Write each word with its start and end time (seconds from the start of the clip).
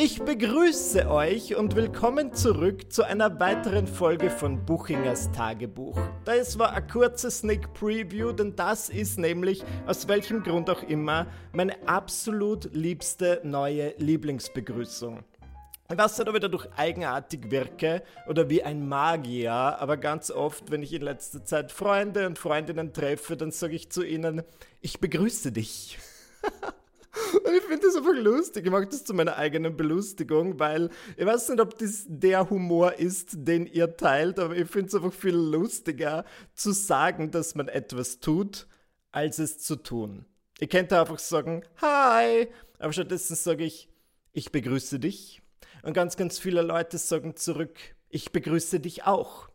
Ich 0.00 0.22
begrüße 0.22 1.10
euch 1.10 1.56
und 1.56 1.74
willkommen 1.74 2.32
zurück 2.32 2.92
zu 2.92 3.02
einer 3.02 3.40
weiteren 3.40 3.88
Folge 3.88 4.30
von 4.30 4.64
Buchingers 4.64 5.32
Tagebuch. 5.32 5.98
Das 6.24 6.56
war 6.56 6.72
ein 6.72 6.86
kurzes 6.86 7.38
Sneak 7.38 7.74
Preview, 7.74 8.30
denn 8.30 8.54
das 8.54 8.90
ist 8.90 9.18
nämlich, 9.18 9.64
aus 9.88 10.06
welchem 10.06 10.44
Grund 10.44 10.70
auch 10.70 10.84
immer, 10.84 11.26
meine 11.50 11.74
absolut 11.88 12.72
liebste 12.72 13.40
neue 13.42 13.92
Lieblingsbegrüßung. 13.98 15.24
Ich 15.90 15.98
weiß 15.98 16.18
nicht, 16.18 16.28
ob 16.28 16.34
ich 16.36 16.42
dadurch 16.42 16.68
eigenartig 16.76 17.50
wirke 17.50 18.04
oder 18.28 18.48
wie 18.48 18.62
ein 18.62 18.88
Magier, 18.88 19.50
aber 19.50 19.96
ganz 19.96 20.30
oft, 20.30 20.70
wenn 20.70 20.84
ich 20.84 20.92
in 20.92 21.02
letzter 21.02 21.44
Zeit 21.44 21.72
Freunde 21.72 22.28
und 22.28 22.38
Freundinnen 22.38 22.92
treffe, 22.92 23.36
dann 23.36 23.50
sage 23.50 23.74
ich 23.74 23.90
zu 23.90 24.04
ihnen, 24.04 24.44
ich 24.80 25.00
begrüße 25.00 25.50
dich. 25.50 25.98
Und 27.32 27.54
ich 27.54 27.62
finde 27.62 27.86
das 27.86 27.96
einfach 27.96 28.14
lustig. 28.14 28.66
Ich 28.66 28.70
mache 28.70 28.86
das 28.86 29.04
zu 29.04 29.14
meiner 29.14 29.36
eigenen 29.36 29.76
Belustigung, 29.76 30.58
weil 30.58 30.90
ich 31.16 31.26
weiß 31.26 31.48
nicht, 31.50 31.60
ob 31.60 31.78
das 31.78 32.04
der 32.06 32.48
Humor 32.50 32.94
ist, 32.94 33.30
den 33.34 33.66
ihr 33.66 33.96
teilt, 33.96 34.38
aber 34.38 34.56
ich 34.56 34.68
finde 34.68 34.88
es 34.88 34.94
einfach 34.94 35.12
viel 35.12 35.34
lustiger 35.34 36.24
zu 36.54 36.72
sagen, 36.72 37.30
dass 37.30 37.54
man 37.54 37.68
etwas 37.68 38.20
tut, 38.20 38.66
als 39.10 39.38
es 39.38 39.58
zu 39.58 39.76
tun. 39.76 40.26
Ihr 40.60 40.68
könnt 40.68 40.92
einfach 40.92 41.18
sagen, 41.18 41.64
hi, 41.80 42.48
aber 42.78 42.92
stattdessen 42.92 43.36
sage 43.36 43.64
ich, 43.64 43.88
ich 44.32 44.52
begrüße 44.52 44.98
dich. 44.98 45.42
Und 45.82 45.94
ganz, 45.94 46.16
ganz 46.16 46.38
viele 46.38 46.62
Leute 46.62 46.98
sagen 46.98 47.36
zurück, 47.36 47.78
ich 48.08 48.32
begrüße 48.32 48.80
dich 48.80 49.04
auch. 49.04 49.47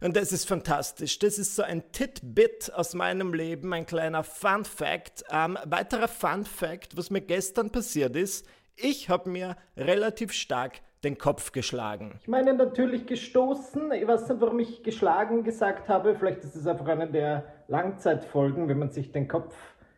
Und 0.00 0.16
das 0.16 0.32
ist 0.32 0.46
fantastisch. 0.46 1.18
Das 1.18 1.38
ist 1.38 1.56
so 1.56 1.62
ein 1.62 1.90
Titbit 1.92 2.72
aus 2.74 2.94
meinem 2.94 3.34
Leben, 3.34 3.72
ein 3.72 3.86
kleiner 3.86 4.22
Fun 4.22 4.64
Fact. 4.64 5.24
Ähm, 5.30 5.58
weiterer 5.64 6.08
Fun 6.08 6.44
Fact, 6.44 6.96
was 6.96 7.10
mir 7.10 7.20
gestern 7.20 7.70
passiert 7.70 8.16
ist. 8.16 8.46
Ich 8.76 9.08
habe 9.08 9.30
mir 9.30 9.56
relativ 9.76 10.32
stark 10.32 10.80
den 11.04 11.18
Kopf 11.18 11.52
geschlagen. 11.52 12.18
Ich 12.22 12.28
meine 12.28 12.54
natürlich 12.54 13.06
gestoßen. 13.06 13.92
Ich 13.92 14.06
weiß 14.06 14.28
nicht, 14.28 14.40
warum 14.40 14.58
ich 14.58 14.82
geschlagen 14.82 15.44
gesagt 15.44 15.88
habe. 15.88 16.16
Vielleicht 16.16 16.42
ist 16.44 16.56
es 16.56 16.66
einfach 16.66 16.86
eine 16.86 17.10
der 17.10 17.44
Langzeitfolgen, 17.68 18.68
wenn 18.68 18.78
man 18.78 18.90
sich 18.90 19.12
den 19.12 19.28
Kopf 19.28 19.54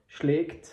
schlägt. 0.09 0.71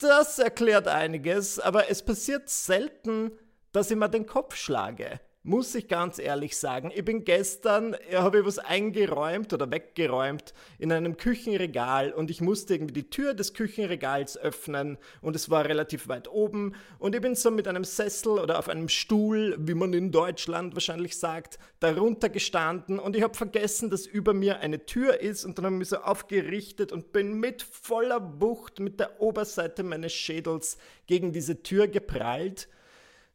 Das 0.00 0.38
erklärt 0.38 0.88
einiges, 0.88 1.58
aber 1.60 1.90
es 1.90 2.04
passiert 2.04 2.48
selten, 2.48 3.32
dass 3.72 3.90
ich 3.90 3.96
mir 3.96 4.08
den 4.08 4.26
Kopf 4.26 4.56
schlage 4.56 5.20
muss 5.48 5.74
ich 5.74 5.88
ganz 5.88 6.18
ehrlich 6.18 6.58
sagen. 6.58 6.92
Ich 6.94 7.04
bin 7.06 7.24
gestern, 7.24 7.96
habe 8.12 8.40
ich 8.40 8.44
was 8.44 8.58
eingeräumt 8.58 9.54
oder 9.54 9.70
weggeräumt 9.70 10.52
in 10.78 10.92
einem 10.92 11.16
Küchenregal 11.16 12.12
und 12.12 12.30
ich 12.30 12.42
musste 12.42 12.74
irgendwie 12.74 12.92
die 12.92 13.08
Tür 13.08 13.32
des 13.32 13.54
Küchenregals 13.54 14.36
öffnen 14.36 14.98
und 15.22 15.34
es 15.34 15.48
war 15.48 15.64
relativ 15.64 16.06
weit 16.06 16.30
oben 16.30 16.74
und 16.98 17.14
ich 17.14 17.22
bin 17.22 17.34
so 17.34 17.50
mit 17.50 17.66
einem 17.66 17.84
Sessel 17.84 18.38
oder 18.38 18.58
auf 18.58 18.68
einem 18.68 18.90
Stuhl, 18.90 19.56
wie 19.58 19.72
man 19.72 19.94
in 19.94 20.12
Deutschland 20.12 20.74
wahrscheinlich 20.74 21.16
sagt, 21.16 21.58
darunter 21.80 22.28
gestanden 22.28 22.98
und 22.98 23.16
ich 23.16 23.22
habe 23.22 23.34
vergessen, 23.34 23.88
dass 23.88 24.06
über 24.06 24.34
mir 24.34 24.60
eine 24.60 24.84
Tür 24.84 25.18
ist 25.20 25.46
und 25.46 25.56
dann 25.56 25.64
habe 25.64 25.76
ich 25.76 25.78
mich 25.78 25.88
so 25.88 25.96
aufgerichtet 25.96 26.92
und 26.92 27.12
bin 27.12 27.32
mit 27.40 27.62
voller 27.62 28.38
Wucht 28.38 28.80
mit 28.80 29.00
der 29.00 29.18
Oberseite 29.22 29.82
meines 29.82 30.12
Schädels 30.12 30.76
gegen 31.06 31.32
diese 31.32 31.62
Tür 31.62 31.88
geprallt 31.88 32.68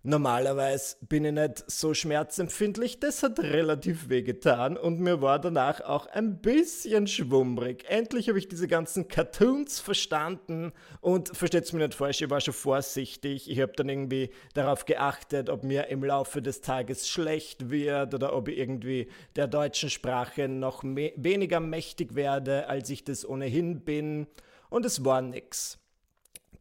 Normalerweise 0.06 0.98
bin 1.08 1.24
ich 1.24 1.32
nicht 1.32 1.64
so 1.72 1.94
schmerzempfindlich, 1.94 3.00
das 3.00 3.24
hat 3.24 3.40
relativ 3.40 4.10
weh 4.10 4.22
getan 4.22 4.76
und 4.76 5.00
mir 5.00 5.22
war 5.22 5.40
danach 5.40 5.80
auch 5.80 6.08
ein 6.08 6.42
bisschen 6.42 7.08
schwummrig. 7.08 7.86
Endlich 7.88 8.28
habe 8.28 8.38
ich 8.38 8.50
diese 8.50 8.68
ganzen 8.68 9.08
Cartoons 9.08 9.80
verstanden 9.80 10.74
und 11.00 11.30
versteht 11.30 11.64
es 11.64 11.72
mir 11.72 11.88
nicht 11.88 11.94
falsch, 11.94 12.22
ich 12.22 12.30
war 12.30 12.42
schon 12.42 12.54
vorsichtig. 12.54 13.50
Ich 13.50 13.62
habe 13.62 13.72
dann 13.78 13.88
irgendwie 13.88 14.32
darauf 14.54 14.84
geachtet, 14.84 15.50
ob 15.50 15.64
mir 15.64 15.88
im 15.88 16.04
Laufe 16.04 16.42
des 16.42 16.60
Tages 16.60 17.08
schlecht 17.08 17.70
wird 17.70 18.14
oder 18.14 18.36
ob 18.36 18.50
ich 18.50 18.58
irgendwie 18.58 19.08
der 19.38 19.48
deutschen 19.48 19.90
Sprache 19.90 20.50
noch 20.50 20.84
weniger 20.84 21.62
mächtig 21.62 22.14
werde, 22.14 22.68
als 22.68 22.90
ich 22.90 23.06
das 23.06 23.26
ohnehin 23.26 23.86
bin. 23.86 24.28
Und 24.70 24.86
es 24.86 25.06
war 25.06 25.22
nix. 25.22 25.78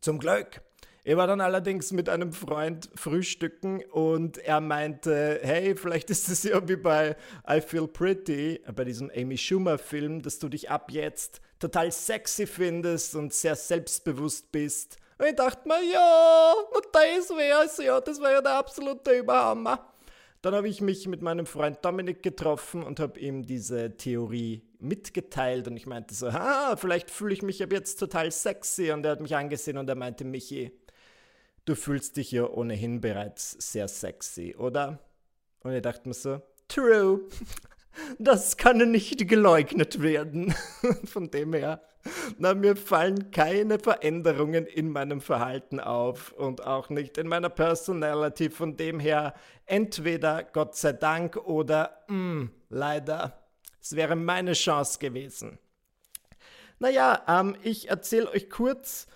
Zum 0.00 0.20
Glück. 0.20 0.62
Ich 1.04 1.16
war 1.16 1.26
dann 1.26 1.40
allerdings 1.40 1.90
mit 1.90 2.08
einem 2.08 2.32
Freund 2.32 2.88
frühstücken 2.94 3.82
und 3.90 4.38
er 4.38 4.60
meinte, 4.60 5.40
hey, 5.42 5.74
vielleicht 5.74 6.10
ist 6.10 6.28
es 6.28 6.44
ja 6.44 6.68
wie 6.68 6.76
bei 6.76 7.16
I 7.50 7.60
Feel 7.60 7.88
Pretty, 7.88 8.60
bei 8.72 8.84
diesem 8.84 9.10
Amy 9.12 9.36
Schumer 9.36 9.78
Film, 9.78 10.22
dass 10.22 10.38
du 10.38 10.48
dich 10.48 10.70
ab 10.70 10.92
jetzt 10.92 11.40
total 11.58 11.90
sexy 11.90 12.46
findest 12.46 13.16
und 13.16 13.32
sehr 13.32 13.56
selbstbewusst 13.56 14.52
bist. 14.52 14.96
Und 15.18 15.26
ich 15.26 15.34
dachte 15.34 15.66
mir, 15.66 15.82
ja, 15.92 16.54
das 16.92 17.30
wäre 17.30 17.64
es 17.64 17.78
ja, 17.78 18.00
das 18.00 18.20
wäre 18.20 18.34
ja 18.34 18.40
der 18.40 18.54
absolute 18.58 19.10
Überhammer. 19.18 19.92
Dann 20.40 20.54
habe 20.54 20.68
ich 20.68 20.80
mich 20.80 21.08
mit 21.08 21.20
meinem 21.20 21.46
Freund 21.46 21.84
Dominik 21.84 22.22
getroffen 22.22 22.84
und 22.84 23.00
habe 23.00 23.18
ihm 23.18 23.44
diese 23.44 23.96
Theorie 23.96 24.62
mitgeteilt 24.78 25.66
und 25.66 25.76
ich 25.76 25.86
meinte 25.86 26.14
so, 26.14 26.32
ha, 26.32 26.76
vielleicht 26.76 27.10
fühle 27.10 27.32
ich 27.32 27.42
mich 27.42 27.60
ab 27.60 27.72
jetzt 27.72 27.98
total 27.98 28.30
sexy 28.30 28.92
und 28.92 29.04
er 29.04 29.12
hat 29.12 29.20
mich 29.20 29.34
angesehen 29.34 29.78
und 29.78 29.88
er 29.88 29.94
meinte, 29.96 30.24
Michi, 30.24 30.72
du 31.64 31.74
fühlst 31.74 32.16
dich 32.16 32.32
ja 32.32 32.48
ohnehin 32.48 33.00
bereits 33.00 33.52
sehr 33.52 33.88
sexy, 33.88 34.54
oder? 34.56 34.98
Und 35.60 35.72
ich 35.72 35.82
dachte 35.82 36.08
mir 36.08 36.14
so, 36.14 36.42
true, 36.68 37.20
das 38.18 38.56
kann 38.56 38.90
nicht 38.90 39.28
geleugnet 39.28 40.02
werden. 40.02 40.54
Von 41.04 41.30
dem 41.30 41.52
her, 41.52 41.82
na, 42.38 42.54
mir 42.54 42.76
fallen 42.76 43.30
keine 43.30 43.78
Veränderungen 43.78 44.66
in 44.66 44.90
meinem 44.90 45.20
Verhalten 45.20 45.78
auf 45.78 46.32
und 46.32 46.66
auch 46.66 46.90
nicht 46.90 47.16
in 47.16 47.28
meiner 47.28 47.48
Personality. 47.48 48.50
Von 48.50 48.76
dem 48.76 48.98
her, 48.98 49.34
entweder 49.66 50.42
Gott 50.42 50.74
sei 50.74 50.92
Dank 50.92 51.36
oder 51.36 52.02
mh, 52.08 52.16
mm, 52.16 52.50
leider. 52.70 53.38
Es 53.80 53.94
wäre 53.96 54.16
meine 54.16 54.52
Chance 54.52 54.98
gewesen. 54.98 55.58
Naja, 56.78 57.22
ähm, 57.28 57.56
ich 57.62 57.90
erzähle 57.90 58.28
euch 58.30 58.50
kurz, 58.50 59.06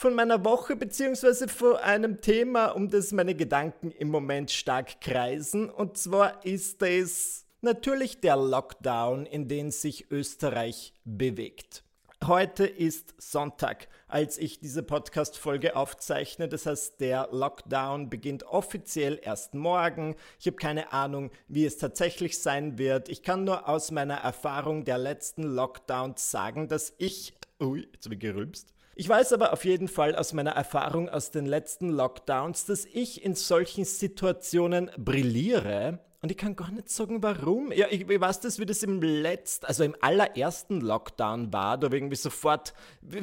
von 0.00 0.14
meiner 0.14 0.46
Woche 0.46 0.76
beziehungsweise 0.76 1.46
von 1.46 1.76
einem 1.76 2.22
Thema, 2.22 2.68
um 2.68 2.88
das 2.88 3.12
meine 3.12 3.34
Gedanken 3.34 3.90
im 3.90 4.08
Moment 4.08 4.50
stark 4.50 5.02
kreisen. 5.02 5.68
Und 5.68 5.98
zwar 5.98 6.42
ist 6.42 6.82
es 6.82 7.44
natürlich 7.60 8.22
der 8.22 8.36
Lockdown, 8.36 9.26
in 9.26 9.46
den 9.46 9.70
sich 9.70 10.10
Österreich 10.10 10.94
bewegt. 11.04 11.84
Heute 12.26 12.64
ist 12.64 13.14
Sonntag, 13.18 13.88
als 14.08 14.38
ich 14.38 14.58
diese 14.60 14.82
Podcast-Folge 14.82 15.76
aufzeichne. 15.76 16.48
Das 16.48 16.64
heißt, 16.64 16.98
der 16.98 17.28
Lockdown 17.30 18.08
beginnt 18.08 18.44
offiziell 18.44 19.20
erst 19.22 19.52
morgen. 19.52 20.16
Ich 20.38 20.46
habe 20.46 20.56
keine 20.56 20.94
Ahnung, 20.94 21.30
wie 21.46 21.66
es 21.66 21.76
tatsächlich 21.76 22.38
sein 22.38 22.78
wird. 22.78 23.10
Ich 23.10 23.22
kann 23.22 23.44
nur 23.44 23.68
aus 23.68 23.90
meiner 23.90 24.16
Erfahrung 24.16 24.86
der 24.86 24.96
letzten 24.96 25.42
Lockdowns 25.42 26.30
sagen, 26.30 26.68
dass 26.68 26.94
ich. 26.96 27.34
Ui, 27.60 27.86
jetzt 27.92 28.06
habe 28.06 28.14
ich 28.14 28.20
gerülpst 28.20 28.72
ich 29.00 29.08
weiß 29.08 29.32
aber 29.32 29.54
auf 29.54 29.64
jeden 29.64 29.88
Fall 29.88 30.14
aus 30.14 30.34
meiner 30.34 30.50
Erfahrung 30.50 31.08
aus 31.08 31.30
den 31.30 31.46
letzten 31.46 31.88
Lockdowns, 31.88 32.66
dass 32.66 32.84
ich 32.84 33.24
in 33.24 33.34
solchen 33.34 33.86
Situationen 33.86 34.90
brilliere 34.98 36.00
und 36.22 36.30
ich 36.30 36.36
kann 36.36 36.54
gar 36.54 36.70
nicht 36.70 36.90
sagen, 36.90 37.22
warum. 37.22 37.72
Ja, 37.72 37.86
ich, 37.88 38.06
ich 38.06 38.20
weiß 38.20 38.40
das, 38.40 38.58
wie 38.58 38.66
das 38.66 38.82
im 38.82 39.00
letzten, 39.00 39.64
also 39.64 39.84
im 39.84 39.96
allerersten 40.02 40.82
Lockdown 40.82 41.50
war. 41.50 41.78
Da 41.78 41.86
habe 41.86 41.96
ich 41.96 42.02
irgendwie 42.02 42.16
sofort 42.16 42.74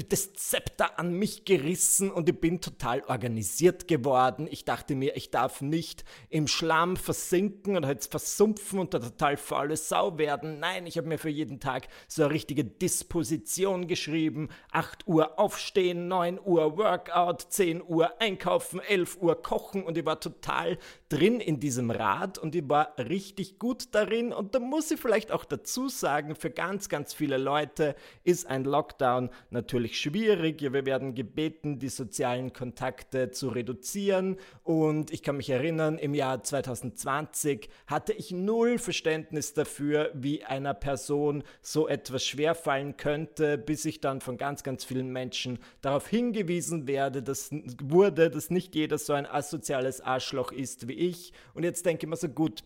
das 0.10 0.34
Zepter 0.34 0.98
an 0.98 1.14
mich 1.14 1.46
gerissen 1.46 2.10
und 2.10 2.28
ich 2.28 2.40
bin 2.40 2.60
total 2.60 3.04
organisiert 3.04 3.88
geworden. 3.88 4.48
Ich 4.50 4.66
dachte 4.66 4.96
mir, 4.96 5.16
ich 5.16 5.30
darf 5.30 5.62
nicht 5.62 6.06
im 6.30 6.48
Schlamm 6.48 6.98
versinken 6.98 7.78
oder 7.78 7.90
jetzt 7.90 8.10
versumpfen 8.10 8.80
und 8.80 8.96
eine 8.96 9.04
total 9.04 9.38
faule 9.38 9.78
Sau 9.78 10.18
werden. 10.18 10.60
Nein, 10.60 10.88
ich 10.88 10.98
habe 10.98 11.08
mir 11.08 11.20
für 11.20 11.30
jeden 11.30 11.60
Tag 11.60 11.90
so 12.08 12.24
eine 12.24 12.34
richtige 12.34 12.66
Disposition 12.66 13.86
geschrieben. 13.86 14.50
8 14.72 15.08
Uhr 15.08 15.38
aufstehen, 15.38 16.08
9 16.08 16.40
Uhr 16.44 16.78
Workout, 16.80 17.46
10 17.48 17.84
Uhr 17.84 18.20
einkaufen, 18.20 18.80
11 18.80 19.18
Uhr 19.22 19.40
kochen 19.40 19.84
und 19.84 20.00
ich 20.00 20.06
war 20.06 20.20
total 20.20 20.80
drin 21.10 21.40
in 21.40 21.60
diesem 21.60 21.92
Rad 21.92 22.40
und 22.40 22.56
ich 22.56 22.68
war 22.68 22.87
richtig 22.98 23.60
gut 23.60 23.96
darin. 23.96 24.32
Und 24.34 24.56
da 24.56 24.60
muss 24.60 24.92
ich 24.92 25.00
vielleicht 25.00 25.32
auch 25.32 25.46
dazu 25.46 25.90
sagen, 25.90 26.36
für 26.36 26.50
ganz, 26.50 26.90
ganz 26.90 27.14
viele 27.14 27.38
Leute 27.38 27.96
ist 28.24 28.48
ein 28.48 28.64
Lockdown 28.64 29.30
natürlich 29.50 30.00
schwierig. 30.00 30.62
Wir 30.62 30.86
werden 30.86 31.16
gebeten, 31.16 31.80
die 31.80 31.90
sozialen 31.90 32.54
Kontakte 32.54 33.32
zu 33.32 33.50
reduzieren. 33.50 34.38
Und 34.64 35.12
ich 35.12 35.24
kann 35.24 35.38
mich 35.38 35.50
erinnern, 35.50 35.98
im 35.98 36.14
Jahr 36.14 36.44
2020 36.44 37.70
hatte 37.88 38.14
ich 38.14 38.32
null 38.32 38.78
Verständnis 38.78 39.54
dafür, 39.54 40.12
wie 40.14 40.44
einer 40.44 40.74
Person 40.74 41.44
so 41.62 41.88
etwas 41.88 42.26
schwerfallen 42.26 42.98
könnte, 42.98 43.58
bis 43.58 43.86
ich 43.86 44.00
dann 44.02 44.22
von 44.22 44.38
ganz, 44.38 44.64
ganz 44.64 44.84
vielen 44.84 45.12
Menschen 45.12 45.60
darauf 45.82 46.08
hingewiesen 46.08 46.88
werde, 46.88 47.24
dass 47.24 47.52
wurde, 47.84 48.30
dass 48.30 48.50
nicht 48.50 48.76
jeder 48.76 48.98
so 48.98 49.14
ein 49.14 49.26
asoziales 49.26 50.02
Arschloch 50.02 50.52
ist 50.52 50.88
wie 50.88 50.94
ich. 50.94 51.34
Und 51.54 51.64
jetzt 51.64 51.86
denke 51.86 52.06
ich 52.06 52.10
mir 52.10 52.18
so 52.18 52.30
gut, 52.30 52.64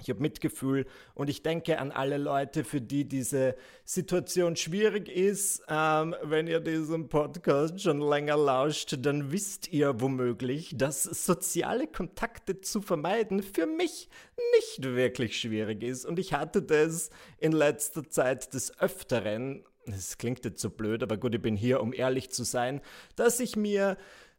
Ich 0.00 0.10
habe 0.10 0.20
Mitgefühl 0.20 0.86
und 1.14 1.28
ich 1.28 1.42
denke 1.42 1.80
an 1.80 1.90
alle 1.90 2.18
Leute, 2.18 2.62
für 2.62 2.80
die 2.80 3.04
diese 3.04 3.56
Situation 3.84 4.54
schwierig 4.54 5.08
ist. 5.08 5.62
Ähm, 5.68 6.14
wenn 6.22 6.46
ihr 6.46 6.60
diesen 6.60 7.08
Podcast 7.08 7.80
schon 7.80 8.00
länger 8.00 8.36
lauscht, 8.36 8.96
dann 9.00 9.32
wisst 9.32 9.72
ihr 9.72 10.00
womöglich, 10.00 10.76
dass 10.76 11.02
soziale 11.02 11.88
Kontakte 11.88 12.60
zu 12.60 12.80
vermeiden 12.80 13.42
für 13.42 13.66
mich 13.66 14.08
nicht 14.56 14.84
wirklich 14.84 15.36
schwierig 15.40 15.82
ist. 15.82 16.04
Und 16.04 16.20
ich 16.20 16.32
hatte 16.32 16.62
das 16.62 17.10
in 17.38 17.50
letzter 17.50 18.08
Zeit 18.08 18.54
des 18.54 18.78
Öfteren. 18.78 19.64
Das 19.86 20.16
klingt 20.16 20.44
jetzt 20.44 20.60
so 20.60 20.70
blöd, 20.70 21.02
aber 21.02 21.16
gut, 21.16 21.34
ich 21.34 21.42
bin 21.42 21.56
hier, 21.56 21.80
um 21.80 21.92
ehrlich 21.92 22.30
zu 22.30 22.44
sein, 22.44 22.82
dass 23.16 23.40
ich 23.40 23.56
mir 23.56 23.96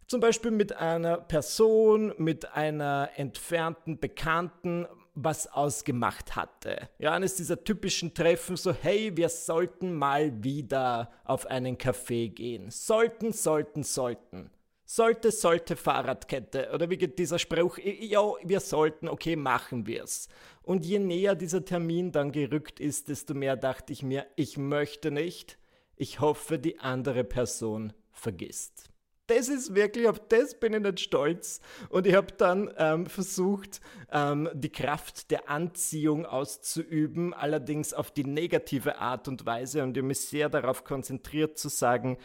zum 0.08 0.22
Beispiel 0.22 0.52
mit 0.52 0.76
einer 0.76 1.18
Person, 1.18 2.14
mit 2.18 2.54
einer 2.54 3.10
entfernten 3.16 4.00
Bekannten 4.00 4.88
was 5.24 5.48
ausgemacht 5.48 6.36
hatte. 6.36 6.90
Ja, 6.98 7.14
eines 7.14 7.36
dieser 7.36 7.64
typischen 7.64 8.14
Treffen, 8.14 8.56
so 8.56 8.74
hey, 8.74 9.16
wir 9.16 9.30
sollten 9.30 9.94
mal 9.94 10.44
wieder 10.44 11.12
auf 11.24 11.46
einen 11.48 11.78
Café 11.78 12.30
gehen. 12.30 12.70
Sollten, 12.72 13.32
sollten, 13.32 13.84
sollten. 13.84 14.50
Sollte, 14.86 15.32
sollte 15.32 15.76
Fahrradkette. 15.76 16.72
Oder 16.74 16.90
wie 16.90 16.98
geht 16.98 17.20
dieser 17.20 17.38
Spruch? 17.38 17.78
Ja, 17.78 18.24
wir 18.44 18.60
sollten, 18.60 19.08
okay, 19.08 19.36
machen 19.36 19.86
wir's. 19.86 20.30
Und 20.64 20.86
je 20.86 20.98
näher 20.98 21.36
dieser 21.36 21.64
Termin 21.64 22.12
dann 22.12 22.32
gerückt 22.32 22.80
ist, 22.80 23.08
desto 23.08 23.36
mehr 23.36 23.56
dachte 23.56 23.94
ich 23.94 24.02
mir, 24.02 24.26
ich 24.36 24.58
möchte 24.58 25.12
nicht. 25.12 25.60
Ich 25.96 26.20
hoffe, 26.22 26.58
die 26.58 26.80
andere 26.80 27.24
Person 27.24 27.94
vergisst 28.12 28.90
das 29.30 29.50
ist 29.50 29.76
wirklich, 29.76 30.08
auf 30.08 30.20
das 30.28 30.60
bin 30.60 30.74
ich 30.74 30.82
nicht 30.82 31.00
stolz. 31.00 31.62
Und 31.90 32.08
ich 32.08 32.16
habe 32.16 32.34
dann 32.38 32.72
ähm, 32.78 33.06
versucht, 33.06 33.82
ähm, 34.12 34.50
die 34.54 34.72
Kraft 34.72 35.32
der 35.32 35.50
Anziehung 35.50 36.26
auszuüben, 36.26 37.34
allerdings 37.34 37.94
auf 37.94 38.12
die 38.12 38.24
negative 38.24 39.00
Art 39.00 39.28
und 39.28 39.46
Weise. 39.46 39.84
Und 39.84 39.96
ich 39.96 40.02
habe 40.02 40.08
mich 40.08 40.22
sehr 40.22 40.50
darauf 40.50 40.84
konzentriert 40.84 41.58
zu 41.58 41.70
sagen, 41.70 42.18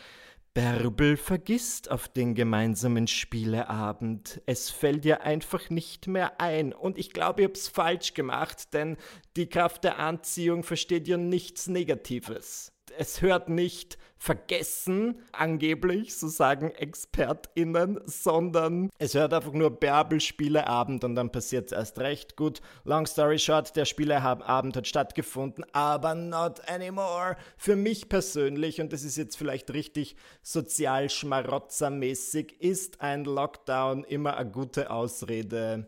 Bärbel 0.54 1.16
vergisst 1.16 1.90
auf 1.90 2.06
den 2.06 2.36
gemeinsamen 2.36 3.08
Spieleabend. 3.08 4.40
Es 4.46 4.70
fällt 4.70 5.04
ihr 5.04 5.22
einfach 5.22 5.68
nicht 5.68 6.06
mehr 6.06 6.40
ein. 6.40 6.72
Und 6.72 6.96
ich 6.96 7.12
glaube, 7.12 7.42
ich 7.42 7.48
habe 7.48 7.54
es 7.54 7.66
falsch 7.66 8.14
gemacht, 8.14 8.72
denn 8.72 8.96
die 9.36 9.48
Kraft 9.48 9.82
der 9.82 9.98
Anziehung 9.98 10.62
versteht 10.62 11.08
ja 11.08 11.16
nichts 11.16 11.66
Negatives 11.66 12.73
es 12.98 13.22
hört 13.22 13.48
nicht 13.48 13.98
vergessen, 14.16 15.20
angeblich, 15.32 16.16
so 16.16 16.28
sagen 16.28 16.70
ExpertInnen, 16.70 18.00
sondern 18.06 18.90
es 18.98 19.14
hört 19.14 19.34
einfach 19.34 19.52
nur 19.52 19.70
Bärbel 19.70 20.18
Spieleabend 20.20 21.04
und 21.04 21.14
dann 21.14 21.30
passiert 21.30 21.66
es 21.66 21.72
erst 21.72 21.98
recht. 21.98 22.34
Gut, 22.34 22.62
long 22.84 23.06
story 23.06 23.38
short, 23.38 23.76
der 23.76 23.84
Spieleabend 23.84 24.76
hat 24.76 24.86
stattgefunden, 24.86 25.66
aber 25.72 26.14
not 26.14 26.66
anymore. 26.68 27.36
Für 27.58 27.76
mich 27.76 28.08
persönlich, 28.08 28.80
und 28.80 28.94
das 28.94 29.04
ist 29.04 29.16
jetzt 29.16 29.36
vielleicht 29.36 29.72
richtig 29.74 30.16
sozial 30.42 31.10
schmarotzermäßig, 31.10 32.60
ist 32.60 33.02
ein 33.02 33.24
Lockdown 33.24 34.04
immer 34.04 34.38
eine 34.38 34.50
gute 34.50 34.90
Ausrede, 34.90 35.86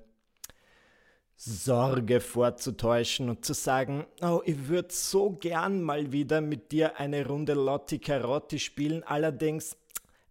Sorge 1.36 2.20
vorzutäuschen 2.20 3.28
und 3.28 3.44
zu 3.44 3.52
sagen, 3.52 4.06
oh, 4.22 4.40
ich 4.44 4.68
würde 4.68 4.88
so 4.90 5.30
gern 5.30 5.82
mal 5.82 6.10
wieder 6.10 6.40
mit 6.40 6.72
dir 6.72 6.98
eine 6.98 7.26
Runde 7.26 7.52
Lotti 7.52 7.98
Carotti 7.98 8.58
spielen, 8.58 9.04
allerdings 9.04 9.76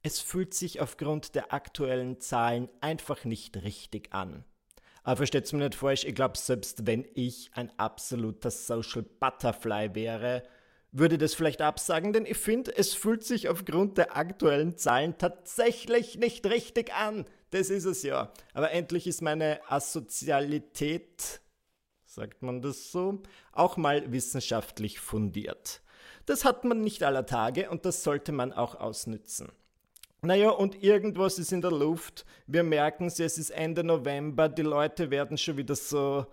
es 0.01 0.19
fühlt 0.19 0.53
sich 0.53 0.81
aufgrund 0.81 1.35
der 1.35 1.53
aktuellen 1.53 2.19
Zahlen 2.19 2.69
einfach 2.81 3.23
nicht 3.23 3.63
richtig 3.63 4.13
an. 4.13 4.43
Aber 5.03 5.17
versteht's 5.17 5.53
mir 5.53 5.59
nicht 5.59 5.75
falsch, 5.75 6.03
ich 6.03 6.15
glaube, 6.15 6.37
selbst 6.37 6.87
wenn 6.87 7.05
ich 7.13 7.51
ein 7.53 7.71
absoluter 7.77 8.49
Social 8.49 9.03
Butterfly 9.03 9.93
wäre, 9.93 10.43
würde 10.91 11.19
das 11.19 11.35
vielleicht 11.35 11.61
absagen, 11.61 12.13
denn 12.13 12.25
ich 12.25 12.37
finde, 12.37 12.75
es 12.75 12.95
fühlt 12.95 13.23
sich 13.23 13.49
aufgrund 13.49 13.97
der 13.97 14.17
aktuellen 14.17 14.77
Zahlen 14.77 15.17
tatsächlich 15.17 16.17
nicht 16.17 16.45
richtig 16.47 16.93
an. 16.93 17.25
Das 17.55 17.69
ist 17.69 17.85
es 17.85 18.03
ja. 18.03 18.33
Aber 18.53 18.71
endlich 18.71 19.07
ist 19.07 19.21
meine 19.21 19.61
Asozialität, 19.71 21.39
sagt 22.05 22.43
man 22.43 22.61
das 22.61 22.91
so, 22.91 23.23
auch 23.53 23.77
mal 23.77 24.11
wissenschaftlich 24.11 24.99
fundiert. 24.99 25.81
Das 26.25 26.43
hat 26.43 26.65
man 26.65 26.81
nicht 26.81 27.01
aller 27.01 27.25
Tage 27.25 27.69
und 27.69 27.85
das 27.85 28.03
sollte 28.03 28.33
man 28.33 28.51
auch 28.51 28.75
ausnützen. 28.75 29.53
Naja, 30.21 30.49
und 30.49 30.83
irgendwas 30.83 31.39
ist 31.39 31.53
in 31.53 31.61
der 31.61 31.71
Luft. 31.71 32.25
Wir 32.45 32.63
merken 32.63 33.05
es, 33.05 33.21
es 33.21 33.37
ist 33.37 33.51
Ende 33.51 33.85
November, 33.85 34.49
die 34.49 34.61
Leute 34.61 35.09
werden 35.09 35.37
schon 35.37 35.55
wieder 35.55 35.77
so 35.77 36.25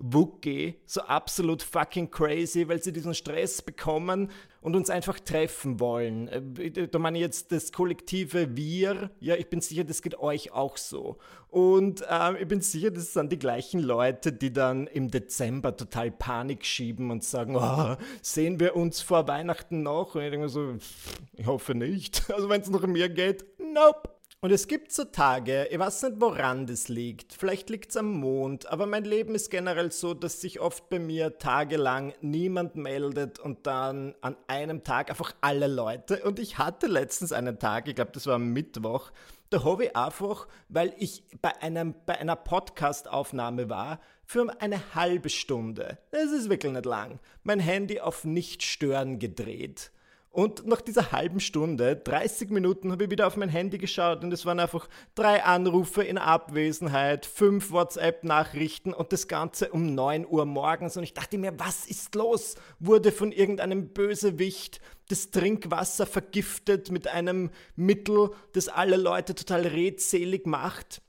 Wookie, 0.00 0.76
so 0.86 1.00
absolut 1.02 1.62
fucking 1.62 2.10
crazy, 2.10 2.68
weil 2.68 2.82
sie 2.82 2.92
diesen 2.92 3.14
Stress 3.14 3.62
bekommen 3.62 4.30
und 4.60 4.76
uns 4.76 4.90
einfach 4.90 5.18
treffen 5.20 5.80
wollen. 5.80 6.28
Äh, 6.28 6.88
da 6.88 6.98
meine 6.98 7.18
ich 7.18 7.22
jetzt 7.22 7.52
das 7.52 7.72
kollektive 7.72 8.56
Wir. 8.56 9.10
Ja, 9.20 9.34
ich 9.34 9.48
bin 9.48 9.60
sicher, 9.60 9.84
das 9.84 10.02
geht 10.02 10.18
euch 10.18 10.52
auch 10.52 10.76
so. 10.76 11.18
Und 11.48 12.04
ähm, 12.08 12.36
ich 12.40 12.46
bin 12.46 12.60
sicher, 12.60 12.90
das 12.90 13.12
sind 13.12 13.32
die 13.32 13.38
gleichen 13.38 13.80
Leute, 13.80 14.32
die 14.32 14.52
dann 14.52 14.86
im 14.86 15.10
Dezember 15.10 15.76
total 15.76 16.10
Panik 16.10 16.64
schieben 16.64 17.10
und 17.10 17.24
sagen, 17.24 17.56
oh, 17.56 17.96
sehen 18.22 18.60
wir 18.60 18.76
uns 18.76 19.00
vor 19.00 19.26
Weihnachten 19.28 19.82
noch? 19.82 20.14
Und 20.14 20.22
ich 20.22 20.30
denke 20.30 20.44
mir 20.44 20.48
so, 20.48 20.76
ich 21.34 21.46
hoffe 21.46 21.74
nicht. 21.74 22.22
Also 22.38 22.48
wenn 22.48 22.60
es 22.60 22.70
nach 22.70 22.86
mir 22.86 23.08
geht, 23.08 23.44
nope. 23.58 24.10
Und 24.40 24.52
es 24.52 24.68
gibt 24.68 24.92
so 24.92 25.02
Tage, 25.02 25.66
ich 25.68 25.80
weiß 25.80 26.04
nicht, 26.04 26.20
woran 26.20 26.68
das 26.68 26.86
liegt. 26.86 27.32
Vielleicht 27.32 27.70
liegt 27.70 27.90
es 27.90 27.96
am 27.96 28.12
Mond, 28.12 28.68
aber 28.68 28.86
mein 28.86 29.02
Leben 29.02 29.34
ist 29.34 29.50
generell 29.50 29.90
so, 29.90 30.14
dass 30.14 30.40
sich 30.40 30.60
oft 30.60 30.88
bei 30.88 31.00
mir 31.00 31.38
tagelang 31.38 32.14
niemand 32.20 32.76
meldet 32.76 33.40
und 33.40 33.66
dann 33.66 34.14
an 34.20 34.36
einem 34.46 34.84
Tag 34.84 35.10
einfach 35.10 35.34
alle 35.40 35.66
Leute. 35.66 36.22
Und 36.22 36.38
ich 36.38 36.56
hatte 36.56 36.86
letztens 36.86 37.32
einen 37.32 37.58
Tag, 37.58 37.88
ich 37.88 37.96
glaube, 37.96 38.12
das 38.12 38.28
war 38.28 38.36
am 38.36 38.52
Mittwoch, 38.52 39.10
da 39.50 39.64
habe 39.64 39.86
ich 39.86 39.96
einfach, 39.96 40.46
weil 40.68 40.94
ich 40.98 41.24
bei, 41.42 41.60
einem, 41.60 41.96
bei 42.06 42.16
einer 42.16 42.36
Podcast-Aufnahme 42.36 43.68
war, 43.68 43.98
für 44.24 44.46
eine 44.60 44.94
halbe 44.94 45.30
Stunde, 45.30 45.98
das 46.12 46.30
ist 46.30 46.48
wirklich 46.48 46.72
nicht 46.72 46.84
lang, 46.84 47.18
mein 47.42 47.58
Handy 47.58 47.98
auf 47.98 48.24
Nicht-Stören 48.24 49.18
gedreht. 49.18 49.90
Und 50.30 50.66
nach 50.66 50.80
dieser 50.80 51.10
halben 51.10 51.40
Stunde, 51.40 51.96
30 51.96 52.50
Minuten, 52.50 52.92
habe 52.92 53.04
ich 53.04 53.10
wieder 53.10 53.26
auf 53.26 53.36
mein 53.36 53.48
Handy 53.48 53.78
geschaut 53.78 54.22
und 54.22 54.32
es 54.32 54.44
waren 54.44 54.60
einfach 54.60 54.88
drei 55.14 55.42
Anrufe 55.42 56.04
in 56.04 56.18
Abwesenheit, 56.18 57.24
fünf 57.24 57.70
WhatsApp-Nachrichten 57.70 58.92
und 58.92 59.12
das 59.12 59.26
Ganze 59.26 59.70
um 59.70 59.94
9 59.94 60.26
Uhr 60.28 60.44
morgens. 60.44 60.96
Und 60.96 61.02
ich 61.02 61.14
dachte 61.14 61.38
mir, 61.38 61.58
was 61.58 61.86
ist 61.86 62.14
los? 62.14 62.56
Wurde 62.78 63.10
von 63.10 63.32
irgendeinem 63.32 63.88
Bösewicht 63.88 64.80
das 65.08 65.30
Trinkwasser 65.30 66.06
vergiftet 66.06 66.90
mit 66.90 67.08
einem 67.08 67.50
Mittel, 67.74 68.30
das 68.52 68.68
alle 68.68 68.96
Leute 68.96 69.34
total 69.34 69.66
redselig 69.66 70.46
macht? 70.46 71.00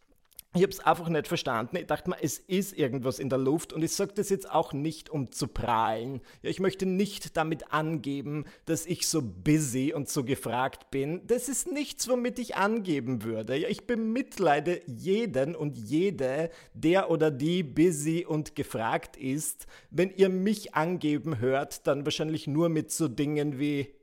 Ich 0.55 0.63
habe 0.63 0.71
es 0.71 0.79
einfach 0.79 1.09
nicht 1.09 1.27
verstanden. 1.27 1.75
Ich 1.75 1.85
dachte 1.85 2.09
mir, 2.09 2.17
es 2.23 2.39
ist 2.39 2.75
irgendwas 2.75 3.19
in 3.19 3.29
der 3.29 3.37
Luft 3.37 3.71
und 3.71 3.83
ich 3.83 3.91
sage 3.91 4.13
das 4.15 4.29
jetzt 4.29 4.49
auch 4.49 4.73
nicht, 4.73 5.11
um 5.11 5.31
zu 5.31 5.47
prahlen. 5.47 6.21
Ja, 6.41 6.49
ich 6.49 6.59
möchte 6.59 6.87
nicht 6.87 7.37
damit 7.37 7.71
angeben, 7.71 8.45
dass 8.65 8.87
ich 8.87 9.07
so 9.07 9.21
busy 9.21 9.93
und 9.93 10.09
so 10.09 10.23
gefragt 10.23 10.89
bin. 10.89 11.21
Das 11.27 11.49
ist 11.49 11.71
nichts, 11.71 12.07
womit 12.09 12.39
ich 12.39 12.55
angeben 12.55 13.23
würde. 13.23 13.57
Ja, 13.57 13.69
ich 13.69 13.85
bemitleide 13.85 14.81
jeden 14.87 15.55
und 15.55 15.77
jede, 15.77 16.49
der 16.73 17.11
oder 17.11 17.29
die 17.29 17.61
busy 17.61 18.25
und 18.25 18.55
gefragt 18.55 19.17
ist. 19.17 19.67
Wenn 19.91 20.09
ihr 20.09 20.29
mich 20.29 20.73
angeben 20.73 21.37
hört, 21.37 21.85
dann 21.85 22.05
wahrscheinlich 22.05 22.47
nur 22.47 22.69
mit 22.69 22.91
so 22.91 23.07
Dingen 23.07 23.59
wie 23.59 23.93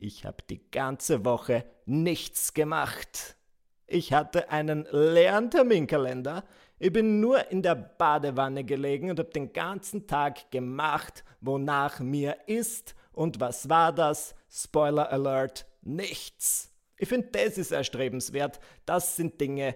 ich 0.00 0.26
habe 0.26 0.44
die 0.48 0.60
ganze 0.70 1.24
Woche 1.24 1.64
nichts 1.86 2.54
gemacht. 2.54 3.37
Ich 3.90 4.12
hatte 4.12 4.50
einen 4.50 4.86
leeren 4.90 5.50
Terminkalender. 5.50 6.44
Ich 6.78 6.92
bin 6.92 7.20
nur 7.20 7.50
in 7.50 7.62
der 7.62 7.74
Badewanne 7.74 8.62
gelegen 8.62 9.10
und 9.10 9.18
habe 9.18 9.30
den 9.30 9.54
ganzen 9.54 10.06
Tag 10.06 10.50
gemacht, 10.50 11.24
wonach 11.40 11.98
mir 11.98 12.36
ist. 12.46 12.94
Und 13.12 13.40
was 13.40 13.70
war 13.70 13.94
das? 13.94 14.34
Spoiler 14.50 15.10
Alert, 15.10 15.66
nichts. 15.80 16.70
Ich 16.98 17.08
finde, 17.08 17.28
das 17.28 17.56
ist 17.56 17.70
erstrebenswert. 17.70 18.60
Das 18.84 19.16
sind 19.16 19.40
Dinge, 19.40 19.74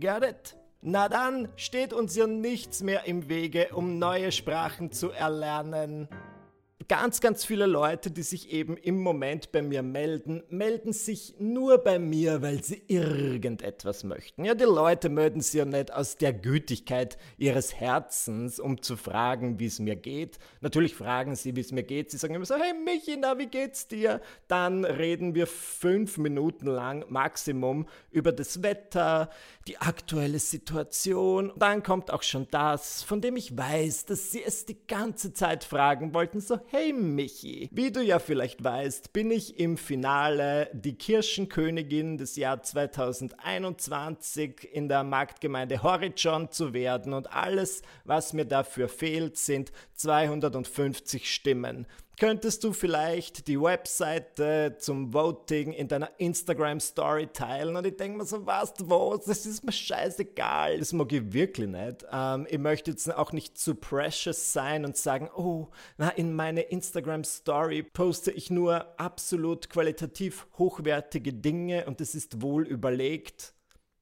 Got 0.00 0.24
it? 0.24 0.56
Na 0.82 1.08
dann 1.08 1.48
steht 1.56 1.92
uns 1.92 2.16
ja 2.16 2.26
nichts 2.26 2.82
mehr 2.82 3.06
im 3.06 3.28
Wege, 3.28 3.70
um 3.74 3.98
neue 3.98 4.30
Sprachen 4.30 4.92
zu 4.92 5.10
erlernen 5.10 6.08
ganz, 6.88 7.20
ganz 7.20 7.44
viele 7.44 7.66
Leute, 7.66 8.10
die 8.10 8.22
sich 8.22 8.52
eben 8.52 8.76
im 8.76 9.00
Moment 9.00 9.52
bei 9.52 9.62
mir 9.62 9.82
melden, 9.82 10.42
melden 10.48 10.92
sich 10.92 11.34
nur 11.38 11.78
bei 11.78 11.98
mir, 11.98 12.42
weil 12.42 12.62
sie 12.62 12.82
irgendetwas 12.86 14.04
möchten. 14.04 14.44
Ja, 14.44 14.54
die 14.54 14.64
Leute 14.64 15.08
melden 15.08 15.40
sich 15.40 15.54
ja 15.54 15.64
nicht 15.64 15.92
aus 15.92 16.16
der 16.16 16.32
Gütigkeit 16.32 17.18
ihres 17.38 17.74
Herzens, 17.74 18.60
um 18.60 18.82
zu 18.82 18.96
fragen, 18.96 19.58
wie 19.58 19.66
es 19.66 19.78
mir 19.78 19.96
geht. 19.96 20.38
Natürlich 20.60 20.94
fragen 20.94 21.34
sie, 21.34 21.56
wie 21.56 21.60
es 21.60 21.72
mir 21.72 21.82
geht. 21.82 22.10
Sie 22.10 22.18
sagen 22.18 22.34
immer 22.34 22.44
so, 22.44 22.54
hey 22.56 22.72
Michi, 22.72 23.16
na, 23.16 23.38
wie 23.38 23.46
geht's 23.46 23.88
dir? 23.88 24.20
Dann 24.48 24.84
reden 24.84 25.34
wir 25.34 25.46
fünf 25.46 26.18
Minuten 26.18 26.66
lang 26.66 27.04
Maximum 27.08 27.86
über 28.10 28.32
das 28.32 28.62
Wetter, 28.62 29.30
die 29.66 29.78
aktuelle 29.78 30.38
Situation. 30.38 31.52
Dann 31.56 31.82
kommt 31.82 32.10
auch 32.10 32.22
schon 32.22 32.46
das, 32.50 33.02
von 33.02 33.20
dem 33.20 33.36
ich 33.36 33.56
weiß, 33.56 34.06
dass 34.06 34.30
sie 34.30 34.42
es 34.42 34.66
die 34.66 34.86
ganze 34.86 35.32
Zeit 35.32 35.64
fragen 35.64 36.14
wollten, 36.14 36.40
so, 36.40 36.60
hey, 36.68 36.75
Hey 36.78 36.92
Michi, 36.92 37.70
wie 37.72 37.90
du 37.90 38.02
ja 38.02 38.18
vielleicht 38.18 38.62
weißt, 38.62 39.14
bin 39.14 39.30
ich 39.30 39.58
im 39.58 39.78
Finale 39.78 40.68
die 40.74 40.92
Kirschenkönigin 40.92 42.18
des 42.18 42.36
Jahr 42.36 42.62
2021 42.62 44.74
in 44.74 44.86
der 44.86 45.02
Marktgemeinde 45.02 45.82
Horizont 45.82 46.52
zu 46.52 46.74
werden. 46.74 47.14
Und 47.14 47.32
alles, 47.32 47.80
was 48.04 48.34
mir 48.34 48.44
dafür 48.44 48.90
fehlt, 48.90 49.38
sind 49.38 49.72
250 49.94 51.32
Stimmen 51.32 51.86
könntest 52.18 52.64
du 52.64 52.72
vielleicht 52.72 53.46
die 53.46 53.60
Webseite 53.60 54.76
zum 54.78 55.12
Voting 55.12 55.72
in 55.72 55.88
deiner 55.88 56.10
Instagram 56.18 56.80
Story 56.80 57.28
teilen. 57.32 57.76
Und 57.76 57.86
ich 57.86 57.96
denke 57.96 58.18
mir 58.18 58.24
so, 58.24 58.46
was, 58.46 58.72
was, 58.80 59.24
das 59.26 59.44
ist 59.44 59.64
mir 59.64 59.72
scheißegal. 59.72 60.78
Das 60.78 60.92
mag 60.92 61.12
ich 61.12 61.32
wirklich 61.32 61.68
nicht. 61.68 62.06
Ähm, 62.10 62.46
ich 62.48 62.58
möchte 62.58 62.90
jetzt 62.90 63.14
auch 63.14 63.32
nicht 63.32 63.58
zu 63.58 63.74
precious 63.74 64.52
sein 64.52 64.84
und 64.84 64.96
sagen, 64.96 65.28
oh, 65.36 65.68
na, 65.98 66.08
in 66.10 66.34
meine 66.34 66.62
Instagram 66.62 67.24
Story 67.24 67.82
poste 67.82 68.30
ich 68.30 68.50
nur 68.50 68.98
absolut 68.98 69.68
qualitativ 69.68 70.46
hochwertige 70.58 71.32
Dinge 71.32 71.86
und 71.86 72.00
es 72.00 72.14
ist 72.14 72.40
wohl 72.40 72.66
überlegt. 72.66 73.52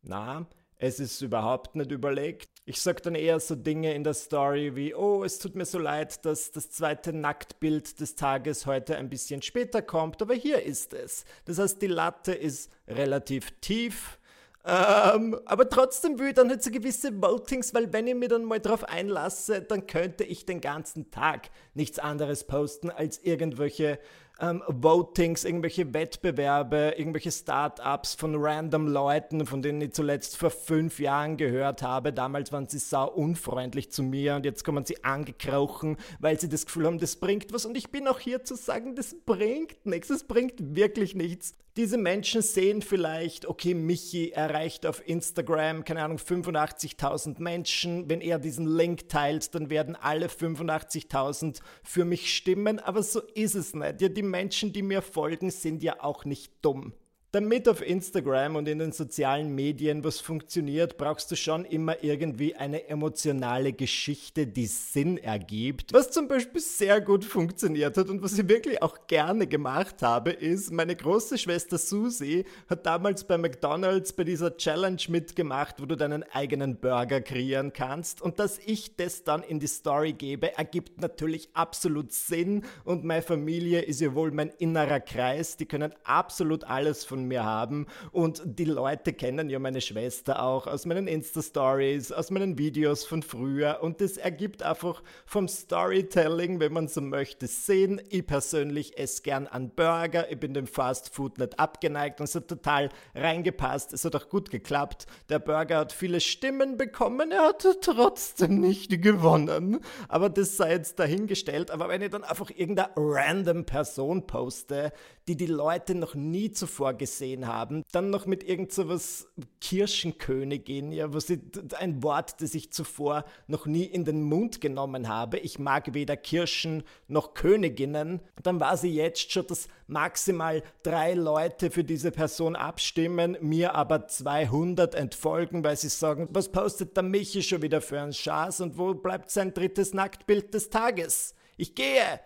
Na, 0.02 0.46
es 0.78 1.00
ist 1.00 1.20
überhaupt 1.20 1.76
nicht 1.76 1.90
überlegt. 1.90 2.48
Ich 2.64 2.80
sage 2.80 3.02
dann 3.02 3.14
eher 3.14 3.40
so 3.40 3.54
Dinge 3.54 3.94
in 3.94 4.04
der 4.04 4.14
Story 4.14 4.74
wie, 4.74 4.94
oh, 4.94 5.22
es 5.24 5.38
tut 5.38 5.54
mir 5.54 5.64
so 5.64 5.78
leid, 5.78 6.24
dass 6.24 6.50
das 6.52 6.70
zweite 6.70 7.12
Nacktbild 7.12 8.00
des 8.00 8.16
Tages 8.16 8.66
heute 8.66 8.96
ein 8.96 9.08
bisschen 9.08 9.42
später 9.42 9.82
kommt, 9.82 10.20
aber 10.22 10.34
hier 10.34 10.62
ist 10.62 10.94
es. 10.94 11.24
Das 11.44 11.58
heißt, 11.58 11.80
die 11.80 11.86
Latte 11.86 12.32
ist 12.32 12.70
relativ 12.88 13.50
tief. 13.60 14.18
Ähm, 14.66 15.38
aber 15.44 15.68
trotzdem 15.68 16.18
will 16.18 16.28
ich 16.28 16.34
dann 16.34 16.48
halt 16.48 16.62
so 16.62 16.70
gewisse 16.70 17.12
Votings, 17.20 17.74
weil 17.74 17.92
wenn 17.92 18.06
ich 18.06 18.14
mir 18.14 18.28
dann 18.28 18.44
mal 18.44 18.60
drauf 18.60 18.84
einlasse, 18.84 19.60
dann 19.60 19.86
könnte 19.86 20.24
ich 20.24 20.46
den 20.46 20.62
ganzen 20.62 21.10
Tag 21.10 21.50
nichts 21.74 21.98
anderes 21.98 22.44
posten 22.44 22.88
als 22.88 23.18
irgendwelche 23.18 23.98
ähm, 24.40 24.62
Votings, 24.66 25.44
irgendwelche 25.44 25.94
Wettbewerbe, 25.94 26.94
irgendwelche 26.96 27.30
Startups 27.30 28.14
von 28.14 28.34
random 28.36 28.88
Leuten, 28.88 29.46
von 29.46 29.62
denen 29.62 29.80
ich 29.80 29.92
zuletzt 29.92 30.36
vor 30.36 30.50
fünf 30.50 30.98
Jahren 30.98 31.36
gehört 31.36 31.82
habe. 31.82 32.12
Damals 32.12 32.50
waren 32.52 32.66
sie 32.66 32.78
sau 32.78 33.08
unfreundlich 33.10 33.92
zu 33.92 34.02
mir 34.02 34.34
und 34.36 34.44
jetzt 34.44 34.64
kommen 34.64 34.84
sie 34.84 35.04
angekrochen, 35.04 35.96
weil 36.18 36.40
sie 36.40 36.48
das 36.48 36.66
Gefühl 36.66 36.86
haben, 36.86 36.98
das 36.98 37.16
bringt 37.16 37.52
was. 37.52 37.64
Und 37.64 37.76
ich 37.76 37.90
bin 37.90 38.08
auch 38.08 38.18
hier 38.18 38.44
zu 38.44 38.56
sagen, 38.56 38.96
das 38.96 39.14
bringt 39.24 39.86
nichts, 39.86 40.08
das 40.08 40.24
bringt 40.24 40.74
wirklich 40.74 41.14
nichts. 41.14 41.54
Diese 41.76 41.98
Menschen 41.98 42.40
sehen 42.40 42.82
vielleicht, 42.82 43.46
okay, 43.46 43.74
Michi 43.74 44.30
erreicht 44.30 44.86
auf 44.86 45.02
Instagram, 45.08 45.84
keine 45.84 46.04
Ahnung, 46.04 46.18
85.000 46.18 47.42
Menschen. 47.42 48.08
Wenn 48.08 48.20
er 48.20 48.38
diesen 48.38 48.66
Link 48.66 49.08
teilt, 49.08 49.52
dann 49.56 49.70
werden 49.70 49.96
alle 49.96 50.28
85.000 50.28 51.60
für 51.82 52.04
mich 52.04 52.32
stimmen. 52.32 52.78
Aber 52.78 53.02
so 53.02 53.20
ist 53.34 53.56
es 53.56 53.74
nicht. 53.74 54.00
Ja, 54.00 54.08
die 54.08 54.22
Menschen, 54.22 54.72
die 54.72 54.82
mir 54.82 55.02
folgen, 55.02 55.50
sind 55.50 55.82
ja 55.82 56.00
auch 56.00 56.24
nicht 56.24 56.52
dumm. 56.62 56.92
Damit 57.34 57.68
auf 57.68 57.84
Instagram 57.84 58.54
und 58.54 58.68
in 58.68 58.78
den 58.78 58.92
sozialen 58.92 59.56
Medien 59.56 60.04
was 60.04 60.20
funktioniert, 60.20 60.96
brauchst 60.96 61.32
du 61.32 61.34
schon 61.34 61.64
immer 61.64 62.04
irgendwie 62.04 62.54
eine 62.54 62.86
emotionale 62.88 63.72
Geschichte, 63.72 64.46
die 64.46 64.68
Sinn 64.68 65.18
ergibt. 65.18 65.92
Was 65.92 66.12
zum 66.12 66.28
Beispiel 66.28 66.60
sehr 66.60 67.00
gut 67.00 67.24
funktioniert 67.24 67.96
hat 67.96 68.08
und 68.08 68.22
was 68.22 68.38
ich 68.38 68.48
wirklich 68.48 68.80
auch 68.82 69.08
gerne 69.08 69.48
gemacht 69.48 70.00
habe, 70.00 70.30
ist, 70.30 70.70
meine 70.70 70.94
große 70.94 71.36
Schwester 71.36 71.76
Susie 71.76 72.44
hat 72.68 72.86
damals 72.86 73.24
bei 73.24 73.36
McDonald's 73.36 74.12
bei 74.12 74.22
dieser 74.22 74.56
Challenge 74.56 75.02
mitgemacht, 75.08 75.82
wo 75.82 75.86
du 75.86 75.96
deinen 75.96 76.22
eigenen 76.22 76.76
Burger 76.76 77.20
kreieren 77.20 77.72
kannst. 77.72 78.22
Und 78.22 78.38
dass 78.38 78.60
ich 78.64 78.94
das 78.94 79.24
dann 79.24 79.42
in 79.42 79.58
die 79.58 79.66
Story 79.66 80.12
gebe, 80.12 80.56
ergibt 80.56 81.00
natürlich 81.00 81.48
absolut 81.52 82.12
Sinn 82.12 82.64
und 82.84 83.02
meine 83.02 83.22
Familie 83.22 83.80
ist 83.80 84.00
ja 84.00 84.14
wohl 84.14 84.30
mein 84.30 84.50
innerer 84.50 85.00
Kreis. 85.00 85.56
Die 85.56 85.66
können 85.66 85.92
absolut 86.04 86.62
alles 86.62 87.04
von 87.04 87.23
von 87.24 87.28
mir 87.28 87.44
haben. 87.44 87.86
Und 88.12 88.42
die 88.44 88.64
Leute 88.64 89.12
kennen 89.12 89.48
ja 89.48 89.58
meine 89.58 89.80
Schwester 89.80 90.42
auch 90.42 90.66
aus 90.66 90.84
meinen 90.84 91.08
Insta-Stories, 91.08 92.12
aus 92.12 92.30
meinen 92.30 92.58
Videos 92.58 93.04
von 93.04 93.22
früher. 93.22 93.78
Und 93.82 94.00
das 94.00 94.16
ergibt 94.16 94.62
einfach 94.62 95.02
vom 95.26 95.48
Storytelling, 95.48 96.60
wenn 96.60 96.72
man 96.72 96.88
so 96.88 97.00
möchte, 97.00 97.46
Sinn. 97.46 98.00
Ich 98.10 98.26
persönlich 98.26 98.98
esse 98.98 99.22
gern 99.22 99.46
an 99.46 99.70
Burger. 99.70 100.30
Ich 100.30 100.38
bin 100.38 100.54
dem 100.54 100.66
Fast 100.66 101.14
Food 101.14 101.38
nicht 101.38 101.58
abgeneigt 101.58 102.20
und 102.20 102.24
es 102.24 102.34
hat 102.34 102.48
total 102.48 102.90
reingepasst. 103.14 103.92
Es 103.92 104.04
hat 104.04 104.14
auch 104.14 104.28
gut 104.28 104.50
geklappt. 104.50 105.06
Der 105.28 105.38
Burger 105.38 105.78
hat 105.78 105.92
viele 105.92 106.20
Stimmen 106.20 106.76
bekommen. 106.76 107.30
Er 107.30 107.48
hat 107.48 107.66
trotzdem 107.80 108.60
nicht 108.60 109.02
gewonnen. 109.02 109.80
Aber 110.08 110.28
das 110.28 110.56
sei 110.56 110.72
jetzt 110.72 110.98
dahingestellt. 110.98 111.70
Aber 111.70 111.88
wenn 111.88 112.02
ich 112.02 112.10
dann 112.10 112.24
einfach 112.24 112.50
irgendeine 112.50 112.90
random 112.96 113.64
Person 113.64 114.26
poste, 114.26 114.92
die 115.26 115.36
die 115.36 115.46
Leute 115.46 115.94
noch 115.94 116.14
nie 116.14 116.50
zuvor 116.50 116.92
gesehen 116.94 117.13
haben, 117.20 117.84
dann 117.92 118.10
noch 118.10 118.26
mit 118.26 118.42
irgend 118.42 118.72
so 118.72 118.88
was 118.88 119.28
Kirschenkönigin, 119.60 120.92
ja, 120.92 121.12
was 121.12 121.30
ich, 121.30 121.40
ein 121.78 122.02
Wort, 122.02 122.40
das 122.40 122.54
ich 122.54 122.72
zuvor 122.72 123.24
noch 123.46 123.66
nie 123.66 123.84
in 123.84 124.04
den 124.04 124.22
Mund 124.22 124.60
genommen 124.60 125.08
habe. 125.08 125.38
Ich 125.38 125.58
mag 125.58 125.94
weder 125.94 126.16
Kirschen 126.16 126.82
noch 127.08 127.34
Königinnen. 127.34 128.20
Dann 128.42 128.60
war 128.60 128.76
sie 128.76 128.94
jetzt 128.94 129.32
schon, 129.32 129.46
dass 129.46 129.68
maximal 129.86 130.62
drei 130.82 131.14
Leute 131.14 131.70
für 131.70 131.84
diese 131.84 132.10
Person 132.10 132.56
abstimmen, 132.56 133.36
mir 133.40 133.74
aber 133.74 134.06
200 134.06 134.94
entfolgen, 134.94 135.64
weil 135.64 135.76
sie 135.76 135.88
sagen, 135.88 136.28
was 136.30 136.50
postet 136.50 136.96
der 136.96 137.04
Michi 137.04 137.42
schon 137.42 137.62
wieder 137.62 137.80
für 137.80 138.00
einen 138.00 138.12
Schaß 138.12 138.60
und 138.60 138.78
wo 138.78 138.94
bleibt 138.94 139.30
sein 139.30 139.54
drittes 139.54 139.94
Nacktbild 139.94 140.54
des 140.54 140.70
Tages? 140.70 141.34
Ich 141.56 141.74
gehe! 141.74 142.20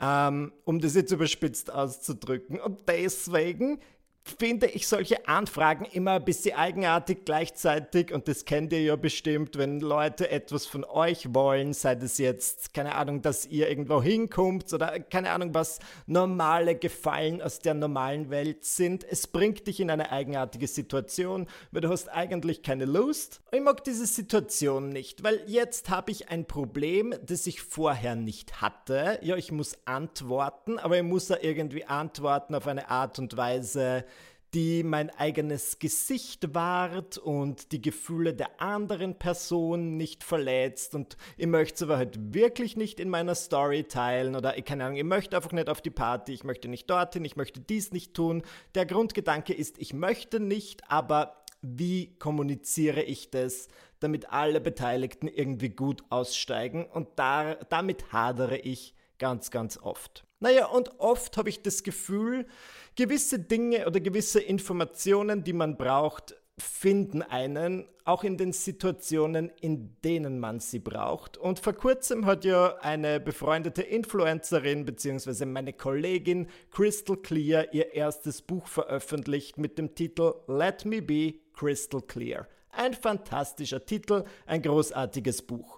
ähm, 0.00 0.52
um 0.64 0.80
das 0.80 0.94
jetzt 0.94 1.12
überspitzt 1.12 1.70
auszudrücken. 1.70 2.60
Und 2.60 2.88
deswegen 2.88 3.80
finde 4.38 4.66
ich 4.66 4.88
solche 4.88 5.28
Anfragen 5.28 5.84
immer 5.84 6.12
ein 6.12 6.24
bisschen 6.24 6.56
eigenartig 6.56 7.24
gleichzeitig 7.24 8.12
und 8.12 8.28
das 8.28 8.44
kennt 8.44 8.72
ihr 8.72 8.82
ja 8.82 8.96
bestimmt, 8.96 9.56
wenn 9.56 9.80
Leute 9.80 10.30
etwas 10.30 10.66
von 10.66 10.84
euch 10.84 11.32
wollen, 11.34 11.72
sei 11.72 11.94
das 11.94 12.18
jetzt, 12.18 12.74
keine 12.74 12.96
Ahnung, 12.96 13.22
dass 13.22 13.46
ihr 13.46 13.68
irgendwo 13.68 14.02
hinkommt 14.02 14.72
oder 14.72 14.98
keine 15.00 15.30
Ahnung, 15.30 15.54
was 15.54 15.78
normale 16.06 16.74
Gefallen 16.74 17.40
aus 17.40 17.60
der 17.60 17.74
normalen 17.74 18.30
Welt 18.30 18.64
sind. 18.64 19.04
Es 19.08 19.26
bringt 19.26 19.66
dich 19.66 19.80
in 19.80 19.90
eine 19.90 20.10
eigenartige 20.10 20.66
Situation, 20.66 21.46
weil 21.70 21.82
du 21.82 21.88
hast 21.88 22.08
eigentlich 22.08 22.62
keine 22.62 22.84
Lust. 22.84 23.40
Ich 23.52 23.60
mag 23.60 23.84
diese 23.84 24.06
Situation 24.06 24.88
nicht, 24.88 25.22
weil 25.22 25.42
jetzt 25.46 25.88
habe 25.88 26.10
ich 26.10 26.28
ein 26.28 26.46
Problem, 26.46 27.14
das 27.24 27.46
ich 27.46 27.62
vorher 27.62 28.16
nicht 28.16 28.60
hatte. 28.60 29.18
Ja, 29.22 29.36
ich 29.36 29.52
muss 29.52 29.78
antworten, 29.84 30.78
aber 30.78 30.96
ich 30.96 31.04
muss 31.04 31.28
da 31.28 31.36
irgendwie 31.40 31.84
antworten 31.84 32.54
auf 32.54 32.66
eine 32.66 32.90
Art 32.90 33.18
und 33.18 33.36
Weise, 33.36 34.04
die 34.56 34.84
mein 34.84 35.10
eigenes 35.10 35.80
Gesicht 35.80 36.54
wahrt 36.54 37.18
und 37.18 37.72
die 37.72 37.82
Gefühle 37.82 38.32
der 38.32 38.58
anderen 38.58 39.18
Person 39.18 39.98
nicht 39.98 40.24
verletzt 40.24 40.94
und 40.94 41.18
ich 41.36 41.46
möchte 41.46 41.74
es 41.74 41.82
aber 41.82 41.98
halt 41.98 42.32
wirklich 42.32 42.74
nicht 42.74 42.98
in 42.98 43.10
meiner 43.10 43.34
Story 43.34 43.84
teilen 43.84 44.34
oder 44.34 44.56
ich 44.56 44.64
keine 44.64 44.86
Ahnung, 44.86 44.96
ich 44.96 45.04
möchte 45.04 45.36
einfach 45.36 45.52
nicht 45.52 45.68
auf 45.68 45.82
die 45.82 45.90
Party, 45.90 46.32
ich 46.32 46.42
möchte 46.42 46.68
nicht 46.68 46.88
dorthin, 46.88 47.26
ich 47.26 47.36
möchte 47.36 47.60
dies 47.60 47.92
nicht 47.92 48.14
tun. 48.14 48.42
Der 48.74 48.86
Grundgedanke 48.86 49.52
ist, 49.52 49.76
ich 49.76 49.92
möchte 49.92 50.40
nicht, 50.40 50.90
aber 50.90 51.44
wie 51.60 52.16
kommuniziere 52.18 53.02
ich 53.02 53.30
das, 53.30 53.68
damit 54.00 54.32
alle 54.32 54.62
Beteiligten 54.62 55.28
irgendwie 55.28 55.68
gut 55.68 56.02
aussteigen 56.08 56.86
und 56.86 57.08
da, 57.16 57.56
damit 57.68 58.10
hadere 58.10 58.56
ich 58.56 58.94
ganz, 59.18 59.50
ganz 59.50 59.76
oft. 59.76 60.25
Naja, 60.40 60.66
und 60.66 61.00
oft 61.00 61.36
habe 61.36 61.48
ich 61.48 61.62
das 61.62 61.82
Gefühl, 61.82 62.46
gewisse 62.94 63.38
Dinge 63.38 63.86
oder 63.86 64.00
gewisse 64.00 64.40
Informationen, 64.40 65.44
die 65.44 65.52
man 65.52 65.76
braucht, 65.76 66.36
finden 66.58 67.22
einen 67.22 67.86
auch 68.04 68.22
in 68.22 68.36
den 68.36 68.52
Situationen, 68.52 69.50
in 69.60 69.96
denen 70.02 70.38
man 70.38 70.60
sie 70.60 70.78
braucht. 70.78 71.36
Und 71.36 71.58
vor 71.58 71.72
kurzem 71.72 72.24
hat 72.24 72.44
ja 72.44 72.76
eine 72.76 73.20
befreundete 73.20 73.82
Influencerin 73.82 74.84
bzw. 74.84 75.44
meine 75.44 75.72
Kollegin 75.72 76.48
Crystal 76.70 77.16
Clear 77.16 77.74
ihr 77.74 77.94
erstes 77.94 78.42
Buch 78.42 78.68
veröffentlicht 78.68 79.58
mit 79.58 79.76
dem 79.76 79.94
Titel 79.94 80.34
Let 80.46 80.84
Me 80.84 81.02
Be 81.02 81.34
Crystal 81.52 82.00
Clear. 82.00 82.46
Ein 82.70 82.94
fantastischer 82.94 83.84
Titel, 83.84 84.24
ein 84.46 84.62
großartiges 84.62 85.42
Buch. 85.42 85.75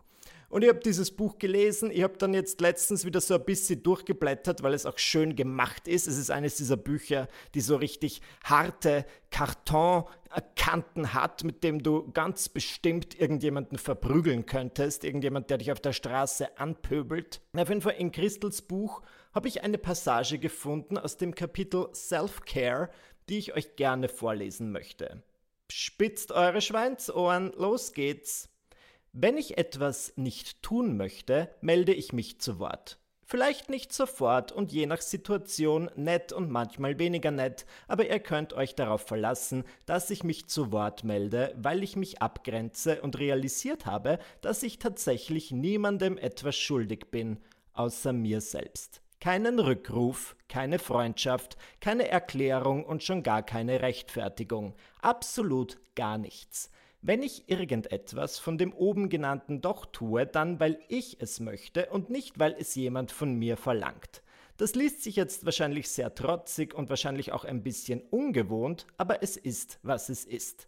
Und 0.50 0.62
ich 0.62 0.70
habe 0.70 0.80
dieses 0.80 1.10
Buch 1.10 1.38
gelesen. 1.38 1.90
Ich 1.90 2.02
habe 2.02 2.16
dann 2.16 2.32
jetzt 2.32 2.62
letztens 2.62 3.04
wieder 3.04 3.20
so 3.20 3.34
ein 3.34 3.44
bisschen 3.44 3.82
durchgeblättert, 3.82 4.62
weil 4.62 4.72
es 4.72 4.86
auch 4.86 4.98
schön 4.98 5.36
gemacht 5.36 5.86
ist. 5.86 6.06
Es 6.06 6.16
ist 6.16 6.30
eines 6.30 6.56
dieser 6.56 6.78
Bücher, 6.78 7.28
die 7.54 7.60
so 7.60 7.76
richtig 7.76 8.22
harte 8.44 9.04
Kartonkanten 9.30 11.12
hat, 11.12 11.44
mit 11.44 11.62
dem 11.64 11.82
du 11.82 12.10
ganz 12.12 12.48
bestimmt 12.48 13.20
irgendjemanden 13.20 13.76
verprügeln 13.76 14.46
könntest. 14.46 15.04
Irgendjemand, 15.04 15.50
der 15.50 15.58
dich 15.58 15.70
auf 15.70 15.80
der 15.80 15.92
Straße 15.92 16.58
anpöbelt. 16.58 17.42
Auf 17.54 17.68
jeden 17.68 17.82
Fall 17.82 17.96
in 17.98 18.10
Christels 18.10 18.62
Buch 18.62 19.02
habe 19.34 19.48
ich 19.48 19.62
eine 19.62 19.76
Passage 19.76 20.38
gefunden 20.38 20.96
aus 20.96 21.18
dem 21.18 21.34
Kapitel 21.34 21.88
Self-Care, 21.92 22.88
die 23.28 23.36
ich 23.36 23.54
euch 23.54 23.76
gerne 23.76 24.08
vorlesen 24.08 24.72
möchte. 24.72 25.22
Spitzt 25.70 26.32
eure 26.32 26.62
Schweinsohren, 26.62 27.52
los 27.52 27.92
geht's! 27.92 28.48
Wenn 29.12 29.36
ich 29.36 29.58
etwas 29.58 30.12
nicht 30.16 30.62
tun 30.62 30.96
möchte, 30.96 31.48
melde 31.60 31.94
ich 31.94 32.12
mich 32.12 32.40
zu 32.40 32.58
Wort. 32.58 32.98
Vielleicht 33.30 33.68
nicht 33.68 33.92
sofort 33.92 34.52
und 34.52 34.72
je 34.72 34.86
nach 34.86 35.02
Situation 35.02 35.90
nett 35.96 36.32
und 36.32 36.50
manchmal 36.50 36.98
weniger 36.98 37.30
nett, 37.30 37.66
aber 37.86 38.08
ihr 38.08 38.20
könnt 38.20 38.54
euch 38.54 38.74
darauf 38.74 39.02
verlassen, 39.02 39.64
dass 39.84 40.08
ich 40.08 40.24
mich 40.24 40.46
zu 40.48 40.72
Wort 40.72 41.04
melde, 41.04 41.54
weil 41.58 41.82
ich 41.82 41.94
mich 41.94 42.22
abgrenze 42.22 43.02
und 43.02 43.18
realisiert 43.18 43.84
habe, 43.84 44.18
dass 44.40 44.62
ich 44.62 44.78
tatsächlich 44.78 45.50
niemandem 45.50 46.16
etwas 46.16 46.56
schuldig 46.56 47.10
bin, 47.10 47.38
außer 47.74 48.14
mir 48.14 48.40
selbst. 48.40 49.02
Keinen 49.20 49.58
Rückruf, 49.58 50.34
keine 50.48 50.78
Freundschaft, 50.78 51.58
keine 51.80 52.08
Erklärung 52.08 52.86
und 52.86 53.02
schon 53.02 53.22
gar 53.22 53.42
keine 53.42 53.82
Rechtfertigung. 53.82 54.74
Absolut 55.02 55.78
gar 55.96 56.16
nichts. 56.16 56.70
Wenn 57.00 57.22
ich 57.22 57.48
irgendetwas 57.48 58.38
von 58.38 58.58
dem 58.58 58.72
oben 58.72 59.08
genannten 59.08 59.60
doch 59.60 59.86
tue, 59.86 60.26
dann 60.26 60.58
weil 60.58 60.80
ich 60.88 61.18
es 61.20 61.38
möchte 61.38 61.86
und 61.90 62.10
nicht 62.10 62.40
weil 62.40 62.56
es 62.58 62.74
jemand 62.74 63.12
von 63.12 63.34
mir 63.34 63.56
verlangt. 63.56 64.22
Das 64.56 64.74
liest 64.74 65.04
sich 65.04 65.14
jetzt 65.14 65.44
wahrscheinlich 65.44 65.88
sehr 65.88 66.16
trotzig 66.16 66.74
und 66.74 66.90
wahrscheinlich 66.90 67.30
auch 67.30 67.44
ein 67.44 67.62
bisschen 67.62 68.02
ungewohnt, 68.10 68.86
aber 68.96 69.22
es 69.22 69.36
ist, 69.36 69.78
was 69.84 70.08
es 70.08 70.24
ist. 70.24 70.66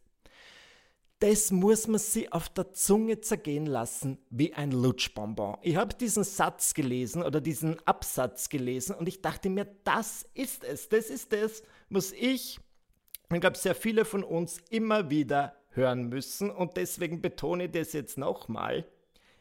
Das 1.18 1.50
muss 1.50 1.88
man 1.88 1.98
sich 1.98 2.32
auf 2.32 2.48
der 2.48 2.72
Zunge 2.72 3.20
zergehen 3.20 3.66
lassen 3.66 4.16
wie 4.30 4.54
ein 4.54 4.70
Lutschbonbon. 4.70 5.58
Ich 5.62 5.76
habe 5.76 5.94
diesen 5.94 6.22
Satz 6.22 6.72
gelesen 6.72 7.24
oder 7.24 7.40
diesen 7.40 7.84
Absatz 7.86 8.48
gelesen 8.48 8.94
und 8.94 9.08
ich 9.08 9.20
dachte 9.20 9.50
mir, 9.50 9.66
das 9.82 10.24
ist 10.32 10.62
es, 10.62 10.88
das 10.88 11.10
ist 11.10 11.32
es, 11.32 11.64
was 11.90 12.12
ich, 12.12 12.60
ich 13.32 13.40
glaube 13.40 13.58
sehr 13.58 13.74
viele 13.74 14.04
von 14.04 14.22
uns 14.22 14.58
immer 14.70 15.10
wieder 15.10 15.59
hören 15.70 16.08
müssen 16.08 16.50
und 16.50 16.76
deswegen 16.76 17.20
betone 17.20 17.64
ich 17.64 17.72
das 17.72 17.92
jetzt 17.92 18.18
nochmal. 18.18 18.84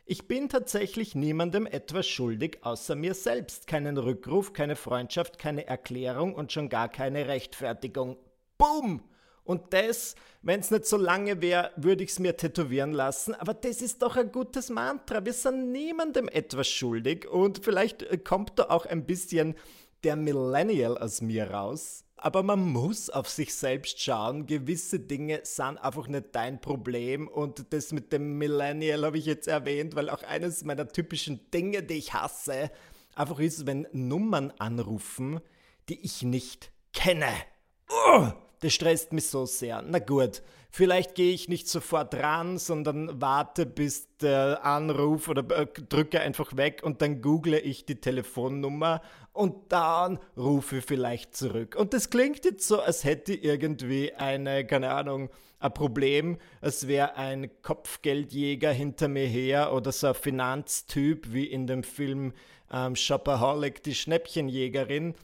Ich 0.05 0.27
bin 0.27 0.49
tatsächlich 0.49 1.13
niemandem 1.13 1.67
etwas 1.67 2.07
schuldig 2.07 2.59
außer 2.63 2.95
mir 2.95 3.13
selbst. 3.13 3.67
Keinen 3.67 3.95
Rückruf, 3.97 4.53
keine 4.53 4.75
Freundschaft, 4.75 5.37
keine 5.37 5.67
Erklärung 5.67 6.33
und 6.33 6.51
schon 6.51 6.67
gar 6.67 6.89
keine 6.89 7.27
Rechtfertigung. 7.27 8.17
Boom! 8.57 9.03
Und 9.43 9.73
das, 9.73 10.15
wenn 10.41 10.59
es 10.59 10.69
nicht 10.69 10.85
so 10.85 10.97
lange 10.97 11.41
wäre, 11.41 11.71
würde 11.75 12.03
ich 12.03 12.11
es 12.11 12.19
mir 12.19 12.37
tätowieren 12.37 12.91
lassen. 12.91 13.33
Aber 13.35 13.53
das 13.53 13.81
ist 13.81 14.01
doch 14.01 14.15
ein 14.15 14.31
gutes 14.31 14.69
Mantra. 14.69 15.25
Wir 15.25 15.33
sind 15.33 15.71
niemandem 15.71 16.27
etwas 16.27 16.67
schuldig. 16.67 17.27
Und 17.27 17.63
vielleicht 17.63 18.03
äh, 18.03 18.17
kommt 18.17 18.59
da 18.59 18.65
auch 18.69 18.85
ein 18.85 19.05
bisschen 19.05 19.55
der 20.03 20.15
Millennial 20.15 20.97
aus 20.97 21.21
mir 21.21 21.51
raus. 21.51 22.03
Aber 22.21 22.43
man 22.43 22.59
muss 22.59 23.09
auf 23.09 23.29
sich 23.29 23.55
selbst 23.55 24.01
schauen. 24.01 24.45
Gewisse 24.45 24.99
Dinge 24.99 25.39
sind 25.43 25.77
einfach 25.77 26.09
nicht 26.09 26.35
dein 26.35 26.59
Problem. 26.59 27.29
Und 27.29 27.71
das 27.71 27.93
mit 27.93 28.11
dem 28.11 28.37
Millennial 28.37 29.05
habe 29.05 29.17
ich 29.17 29.25
jetzt 29.25 29.47
erwähnt, 29.47 29.95
weil 29.95 30.09
auch 30.09 30.23
eines 30.23 30.65
meiner 30.65 30.89
typischen 30.89 31.49
Dinge, 31.51 31.81
die 31.81 31.93
ich 31.93 32.13
hasse, 32.13 32.71
einfach 33.15 33.39
ist, 33.39 33.65
wenn 33.65 33.87
Nummern 33.93 34.51
anrufen, 34.59 35.39
die 35.87 36.01
ich 36.01 36.23
nicht 36.23 36.71
kenne. 36.91 37.31
Uh, 37.89 38.31
das 38.59 38.73
stresst 38.73 39.13
mich 39.13 39.27
so 39.27 39.45
sehr. 39.45 39.81
Na 39.81 39.99
gut, 39.99 40.41
vielleicht 40.69 41.15
gehe 41.15 41.33
ich 41.33 41.49
nicht 41.49 41.67
sofort 41.67 42.13
ran, 42.15 42.57
sondern 42.57 43.21
warte, 43.21 43.65
bis 43.65 44.15
der 44.17 44.63
Anruf 44.63 45.27
oder 45.27 45.43
äh, 45.57 45.67
drücke 45.67 46.21
einfach 46.21 46.55
weg 46.55 46.81
und 46.83 47.01
dann 47.01 47.21
google 47.21 47.55
ich 47.55 47.85
die 47.85 47.99
Telefonnummer 47.99 49.01
und 49.33 49.71
dann 49.71 50.19
rufe 50.37 50.77
ich 50.77 50.85
vielleicht 50.85 51.35
zurück. 51.35 51.75
Und 51.75 51.93
das 51.93 52.09
klingt 52.09 52.45
jetzt 52.45 52.67
so, 52.67 52.81
als 52.81 53.03
hätte 53.03 53.33
irgendwie 53.33 54.13
eine, 54.13 54.65
keine 54.65 54.91
Ahnung, 54.91 55.29
ein 55.59 55.73
Problem, 55.73 56.37
als 56.61 56.87
wäre 56.87 57.15
ein 57.15 57.49
Kopfgeldjäger 57.61 58.71
hinter 58.71 59.07
mir 59.07 59.27
her 59.27 59.73
oder 59.73 59.91
so 59.91 60.07
ein 60.07 60.13
Finanztyp 60.13 61.33
wie 61.33 61.45
in 61.45 61.67
dem 61.67 61.83
Film 61.83 62.33
ähm, 62.71 62.95
Shopaholic, 62.95 63.83
die 63.83 63.95
Schnäppchenjägerin 63.95 65.15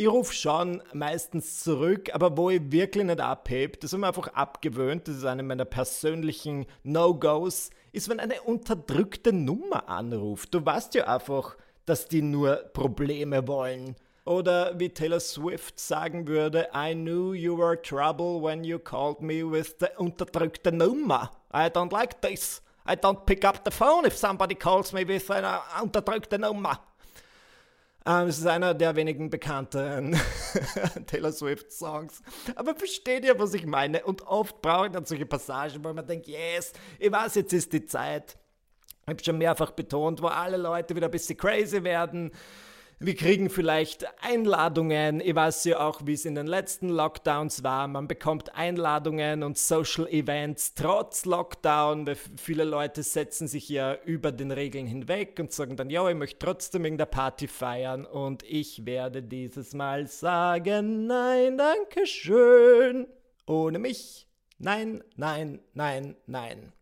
Ich 0.00 0.06
rufe 0.06 0.32
schon 0.32 0.80
meistens 0.92 1.58
zurück, 1.58 2.10
aber 2.14 2.36
wo 2.36 2.50
ich 2.50 2.70
wirklich 2.70 3.04
nicht 3.04 3.18
abhebe, 3.18 3.78
das 3.78 3.92
haben 3.92 4.02
wir 4.02 4.06
einfach 4.06 4.28
abgewöhnt, 4.28 5.08
das 5.08 5.16
ist 5.16 5.24
eine 5.24 5.42
meiner 5.42 5.64
persönlichen 5.64 6.66
No-Gos, 6.84 7.70
ist, 7.90 8.08
wenn 8.08 8.20
eine 8.20 8.40
unterdrückte 8.42 9.32
Nummer 9.32 9.88
anruft. 9.88 10.54
Du 10.54 10.64
weißt 10.64 10.94
ja 10.94 11.08
einfach, 11.08 11.56
dass 11.84 12.06
die 12.06 12.22
nur 12.22 12.54
Probleme 12.74 13.48
wollen. 13.48 13.96
Oder 14.24 14.78
wie 14.78 14.90
Taylor 14.90 15.18
Swift 15.18 15.80
sagen 15.80 16.28
würde, 16.28 16.68
I 16.72 16.94
knew 16.94 17.32
you 17.32 17.58
were 17.58 17.82
trouble 17.82 18.40
when 18.40 18.62
you 18.62 18.78
called 18.78 19.20
me 19.20 19.42
with 19.42 19.78
the 19.80 19.88
unterdrückte 19.96 20.70
Nummer. 20.70 21.28
I 21.52 21.66
don't 21.66 21.92
like 21.92 22.22
this. 22.22 22.62
I 22.88 22.92
don't 22.92 23.26
pick 23.26 23.44
up 23.44 23.62
the 23.64 23.72
phone 23.72 24.06
if 24.06 24.16
somebody 24.16 24.54
calls 24.54 24.92
me 24.92 25.08
with 25.08 25.28
einer 25.28 25.60
unterdrückten 25.82 26.42
Nummer. 26.42 26.78
Ähm, 28.08 28.28
es 28.28 28.38
ist 28.38 28.46
einer 28.46 28.72
der 28.72 28.96
wenigen 28.96 29.28
bekannteren 29.28 30.18
Taylor 31.06 31.30
Swift-Songs. 31.30 32.22
Aber 32.54 32.74
versteht 32.74 33.26
ihr, 33.26 33.38
was 33.38 33.52
ich 33.52 33.66
meine? 33.66 34.02
Und 34.02 34.22
oft 34.26 34.62
brauche 34.62 34.86
ich 34.86 34.92
dann 34.92 35.04
solche 35.04 35.26
Passagen, 35.26 35.84
wo 35.84 35.92
man 35.92 36.06
denkt, 36.06 36.26
yes, 36.26 36.72
ich 36.98 37.12
weiß, 37.12 37.34
jetzt 37.34 37.52
ist 37.52 37.70
die 37.70 37.84
Zeit. 37.84 38.38
Ich 39.02 39.08
habe 39.08 39.22
schon 39.22 39.36
mehrfach 39.36 39.72
betont, 39.72 40.22
wo 40.22 40.28
alle 40.28 40.56
Leute 40.56 40.96
wieder 40.96 41.08
ein 41.08 41.10
bisschen 41.10 41.36
crazy 41.36 41.84
werden 41.84 42.32
wir 43.00 43.14
kriegen 43.14 43.48
vielleicht 43.48 44.06
Einladungen. 44.22 45.20
Ich 45.20 45.34
weiß 45.34 45.64
ja 45.64 45.86
auch, 45.86 46.00
wie 46.04 46.14
es 46.14 46.24
in 46.24 46.34
den 46.34 46.48
letzten 46.48 46.88
Lockdowns 46.88 47.62
war. 47.62 47.86
Man 47.86 48.08
bekommt 48.08 48.56
Einladungen 48.56 49.44
und 49.44 49.56
Social 49.56 50.08
Events 50.08 50.74
trotz 50.74 51.24
Lockdown. 51.24 52.10
Viele 52.36 52.64
Leute 52.64 53.04
setzen 53.04 53.46
sich 53.46 53.68
ja 53.68 53.94
über 54.04 54.32
den 54.32 54.50
Regeln 54.50 54.86
hinweg 54.86 55.36
und 55.38 55.52
sagen 55.52 55.76
dann, 55.76 55.90
ja, 55.90 56.08
ich 56.08 56.16
möchte 56.16 56.40
trotzdem 56.40 56.84
in 56.86 56.98
der 56.98 57.06
Party 57.06 57.46
feiern. 57.46 58.04
Und 58.04 58.42
ich 58.42 58.84
werde 58.84 59.22
dieses 59.22 59.74
Mal 59.74 60.08
sagen, 60.08 61.06
nein, 61.06 61.56
danke 61.56 62.04
schön. 62.04 63.06
Ohne 63.46 63.78
mich. 63.78 64.26
Nein, 64.58 65.04
nein, 65.14 65.60
nein, 65.72 66.16
nein. 66.26 66.72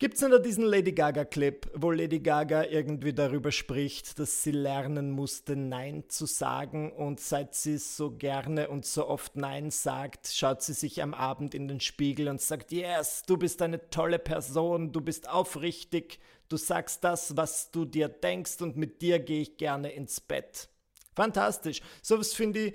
Gibt 0.00 0.14
es 0.14 0.22
noch 0.22 0.38
diesen 0.38 0.64
Lady 0.64 0.92
Gaga-Clip, 0.92 1.72
wo 1.74 1.90
Lady 1.90 2.20
Gaga 2.20 2.64
irgendwie 2.64 3.12
darüber 3.12 3.52
spricht, 3.52 4.18
dass 4.18 4.42
sie 4.42 4.50
lernen 4.50 5.10
musste, 5.10 5.56
Nein 5.56 6.04
zu 6.08 6.24
sagen 6.24 6.90
und 6.90 7.20
seit 7.20 7.54
sie 7.54 7.76
so 7.76 8.10
gerne 8.10 8.70
und 8.70 8.86
so 8.86 9.06
oft 9.06 9.36
Nein 9.36 9.70
sagt, 9.70 10.28
schaut 10.28 10.62
sie 10.62 10.72
sich 10.72 11.02
am 11.02 11.12
Abend 11.12 11.54
in 11.54 11.68
den 11.68 11.80
Spiegel 11.80 12.28
und 12.28 12.40
sagt, 12.40 12.72
yes, 12.72 13.24
du 13.26 13.36
bist 13.36 13.60
eine 13.60 13.90
tolle 13.90 14.18
Person, 14.18 14.90
du 14.90 15.02
bist 15.02 15.28
aufrichtig, 15.28 16.18
du 16.48 16.56
sagst 16.56 17.04
das, 17.04 17.36
was 17.36 17.70
du 17.70 17.84
dir 17.84 18.08
denkst 18.08 18.62
und 18.62 18.78
mit 18.78 19.02
dir 19.02 19.18
gehe 19.18 19.42
ich 19.42 19.58
gerne 19.58 19.92
ins 19.92 20.18
Bett. 20.18 20.70
Fantastisch. 21.14 21.82
Sowas 22.00 22.32
finde 22.32 22.68
ich 22.68 22.74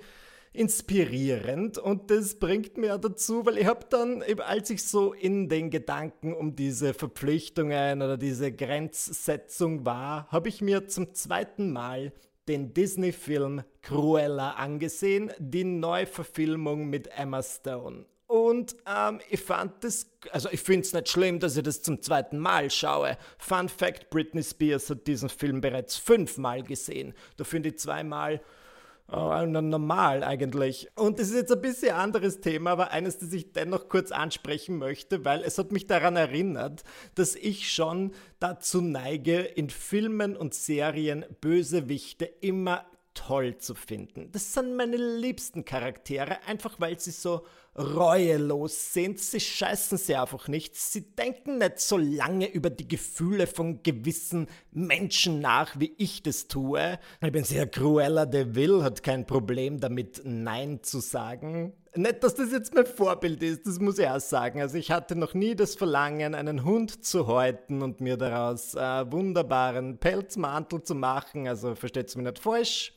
inspirierend 0.56 1.78
und 1.78 2.10
das 2.10 2.38
bringt 2.38 2.76
mir 2.76 2.98
dazu, 2.98 3.44
weil 3.46 3.58
ich 3.58 3.66
habe 3.66 3.86
dann, 3.88 4.22
als 4.40 4.70
ich 4.70 4.82
so 4.82 5.12
in 5.12 5.48
den 5.48 5.70
Gedanken 5.70 6.34
um 6.34 6.56
diese 6.56 6.94
Verpflichtungen 6.94 8.02
oder 8.02 8.16
diese 8.16 8.52
Grenzsetzung 8.52 9.84
war, 9.84 10.26
habe 10.30 10.48
ich 10.48 10.60
mir 10.60 10.88
zum 10.88 11.14
zweiten 11.14 11.72
Mal 11.72 12.12
den 12.48 12.72
Disney-Film 12.72 13.62
Cruella 13.82 14.52
angesehen, 14.52 15.32
die 15.38 15.64
Neuverfilmung 15.64 16.88
mit 16.88 17.08
Emma 17.08 17.42
Stone. 17.42 18.06
Und 18.26 18.76
ähm, 18.86 19.20
ich 19.30 19.40
fand 19.40 19.84
das, 19.84 20.10
also 20.32 20.48
ich 20.50 20.60
finde 20.60 20.82
es 20.82 20.92
nicht 20.92 21.08
schlimm, 21.08 21.38
dass 21.38 21.56
ich 21.56 21.62
das 21.62 21.82
zum 21.82 22.02
zweiten 22.02 22.38
Mal 22.38 22.70
schaue. 22.70 23.16
Fun 23.38 23.68
Fact: 23.68 24.10
Britney 24.10 24.42
Spears 24.42 24.90
hat 24.90 25.06
diesen 25.06 25.28
Film 25.28 25.60
bereits 25.60 25.96
fünfmal 25.96 26.62
gesehen. 26.62 27.14
Da 27.36 27.44
finde 27.44 27.68
ich 27.68 27.78
zweimal 27.78 28.40
äh, 29.10 29.46
normal 29.46 30.24
eigentlich. 30.24 30.88
Und 30.96 31.18
das 31.18 31.28
ist 31.28 31.36
jetzt 31.36 31.52
ein 31.52 31.60
bisschen 31.60 31.92
anderes 31.92 32.40
Thema, 32.40 32.70
aber 32.72 32.90
eines, 32.90 33.18
das 33.18 33.32
ich 33.32 33.52
dennoch 33.52 33.88
kurz 33.88 34.10
ansprechen 34.10 34.78
möchte, 34.78 35.24
weil 35.24 35.42
es 35.42 35.58
hat 35.58 35.72
mich 35.72 35.86
daran 35.86 36.16
erinnert, 36.16 36.82
dass 37.14 37.34
ich 37.34 37.72
schon 37.72 38.12
dazu 38.40 38.80
neige, 38.80 39.38
in 39.40 39.70
Filmen 39.70 40.36
und 40.36 40.54
Serien 40.54 41.24
Bösewichte 41.40 42.24
immer 42.24 42.84
toll 43.16 43.58
zu 43.58 43.74
finden. 43.74 44.30
Das 44.30 44.52
sind 44.52 44.76
meine 44.76 44.96
liebsten 44.96 45.64
Charaktere, 45.64 46.42
einfach 46.46 46.76
weil 46.78 47.00
sie 47.00 47.10
so 47.10 47.44
reuelos 47.76 48.92
sind. 48.94 49.18
Sie 49.18 49.40
scheißen 49.40 49.98
sie 49.98 50.14
einfach 50.14 50.48
nicht. 50.48 50.76
Sie 50.76 51.14
denken 51.14 51.58
nicht 51.58 51.80
so 51.80 51.96
lange 51.96 52.46
über 52.46 52.70
die 52.70 52.88
Gefühle 52.88 53.46
von 53.46 53.82
gewissen 53.82 54.46
Menschen 54.72 55.40
nach, 55.40 55.78
wie 55.78 55.94
ich 55.98 56.22
das 56.22 56.48
tue. 56.48 56.98
Ich 57.20 57.32
bin 57.32 57.44
sehr 57.44 57.66
Cruella 57.66 58.26
de 58.26 58.54
Vil, 58.54 58.82
hat 58.82 59.02
kein 59.02 59.26
Problem 59.26 59.80
damit, 59.80 60.22
Nein 60.24 60.82
zu 60.82 61.00
sagen. 61.00 61.74
Nicht, 61.94 62.22
dass 62.22 62.34
das 62.34 62.52
jetzt 62.52 62.74
mein 62.74 62.84
Vorbild 62.84 63.42
ist, 63.42 63.66
das 63.66 63.80
muss 63.80 63.98
ich 63.98 64.06
auch 64.06 64.20
sagen. 64.20 64.60
Also 64.60 64.76
ich 64.76 64.90
hatte 64.90 65.16
noch 65.16 65.32
nie 65.32 65.54
das 65.54 65.76
Verlangen, 65.76 66.34
einen 66.34 66.62
Hund 66.62 67.04
zu 67.04 67.26
häuten 67.26 67.80
und 67.82 68.00
mir 68.02 68.18
daraus 68.18 68.76
einen 68.76 69.12
wunderbaren 69.12 69.98
Pelzmantel 69.98 70.82
zu 70.82 70.94
machen. 70.94 71.48
Also 71.48 71.74
versteht 71.74 72.08
es 72.08 72.16
mich 72.16 72.26
nicht 72.26 72.38
falsch. 72.38 72.95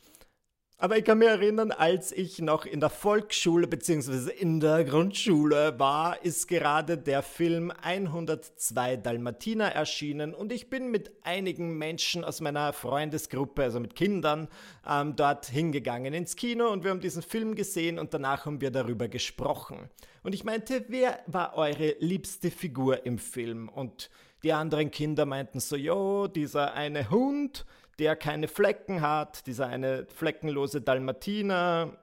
Aber 0.82 0.96
ich 0.96 1.04
kann 1.04 1.18
mich 1.18 1.28
erinnern, 1.28 1.72
als 1.72 2.10
ich 2.10 2.38
noch 2.38 2.64
in 2.64 2.80
der 2.80 2.88
Volksschule 2.88 3.66
bzw. 3.66 4.30
in 4.32 4.60
der 4.60 4.82
Grundschule 4.84 5.78
war, 5.78 6.24
ist 6.24 6.48
gerade 6.48 6.96
der 6.96 7.22
Film 7.22 7.70
102 7.82 8.96
Dalmatiner 8.96 9.66
erschienen 9.66 10.32
und 10.32 10.50
ich 10.50 10.70
bin 10.70 10.90
mit 10.90 11.10
einigen 11.22 11.76
Menschen 11.76 12.24
aus 12.24 12.40
meiner 12.40 12.72
Freundesgruppe, 12.72 13.64
also 13.64 13.78
mit 13.78 13.94
Kindern, 13.94 14.48
ähm, 14.88 15.16
dort 15.16 15.44
hingegangen 15.44 16.14
ins 16.14 16.34
Kino 16.34 16.70
und 16.70 16.82
wir 16.82 16.92
haben 16.92 17.00
diesen 17.00 17.20
Film 17.20 17.56
gesehen 17.56 17.98
und 17.98 18.14
danach 18.14 18.46
haben 18.46 18.62
wir 18.62 18.70
darüber 18.70 19.06
gesprochen. 19.06 19.90
Und 20.22 20.34
ich 20.34 20.44
meinte, 20.44 20.86
wer 20.88 21.18
war 21.26 21.58
eure 21.58 21.96
liebste 21.98 22.50
Figur 22.50 23.04
im 23.04 23.18
Film? 23.18 23.68
Und 23.68 24.08
die 24.42 24.52
anderen 24.52 24.90
Kinder 24.90 25.26
meinten 25.26 25.60
so, 25.60 25.76
jo, 25.76 26.26
dieser 26.26 26.74
eine 26.74 27.10
Hund, 27.10 27.66
der 27.98 28.16
keine 28.16 28.48
Flecken 28.48 29.00
hat, 29.02 29.46
dieser 29.46 29.66
eine 29.66 30.06
fleckenlose 30.06 30.80
Dalmatiner. 30.80 31.96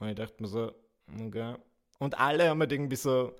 Und 0.00 0.08
ich 0.08 0.14
dachte 0.14 0.42
mir 0.42 0.48
so, 0.48 0.72
okay. 1.24 1.54
Und 1.98 2.18
alle 2.18 2.48
haben 2.48 2.60
halt 2.60 2.72
irgendwie 2.72 2.96
so 2.96 3.32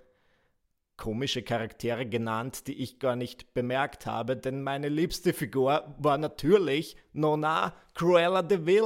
komische 0.97 1.43
Charaktere 1.43 2.07
genannt, 2.07 2.67
die 2.69 2.75
ich 2.75 3.01
gar 3.01 3.17
nicht 3.17 3.53
bemerkt 3.53 4.07
habe, 4.07 4.37
denn 4.37 4.63
meine 4.63 4.89
liebste 4.89 5.33
Figur 5.33 5.95
war 5.99 6.19
natürlich 6.19 6.97
Nona 7.13 7.75
Cruella 7.95 8.43
de 8.43 8.65
Vil. 8.65 8.85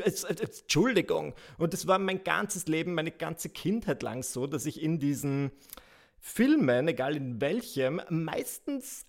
Entschuldigung. 0.00 1.34
Und 1.58 1.74
es 1.74 1.86
war 1.86 1.98
mein 1.98 2.24
ganzes 2.24 2.66
Leben, 2.66 2.94
meine 2.94 3.10
ganze 3.10 3.50
Kindheit 3.50 4.02
lang 4.02 4.22
so, 4.22 4.46
dass 4.46 4.64
ich 4.64 4.82
in 4.82 4.98
diesen 4.98 5.50
Filmen, 6.20 6.88
egal 6.88 7.16
in 7.16 7.40
welchem, 7.40 8.00
meistens 8.08 9.06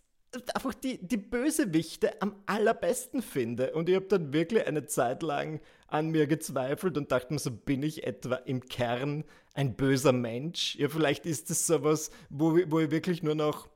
einfach 0.54 0.74
die, 0.74 1.00
die 1.06 1.17
Bösewichte 1.17 2.22
am 2.22 2.36
allerbesten 2.45 3.22
finde. 3.22 3.74
Und 3.74 3.89
ich 3.89 3.95
habe 3.95 4.06
dann 4.06 4.34
wirklich 4.34 4.65
eine 4.67 4.86
Zeit 4.86 5.24
lang 5.24 5.60
an 5.88 6.10
mir 6.10 6.28
gezweifelt 6.28 6.98
und 6.98 7.12
dachte 7.12 7.34
mir 7.34 7.39
so, 7.39 7.52
bin 7.52 7.84
ich 7.84 8.06
etwa 8.06 8.36
im 8.36 8.67
Kern 8.67 9.24
ein 9.54 9.76
böser 9.76 10.12
Mensch? 10.12 10.76
Ja, 10.76 10.89
vielleicht 10.89 11.26
ist 11.26 11.50
es 11.50 11.65
sowas, 11.65 12.12
wo, 12.30 12.60
wo 12.67 12.80
ich 12.80 12.91
wirklich 12.91 13.24
nur 13.24 13.36
noch 13.36 13.69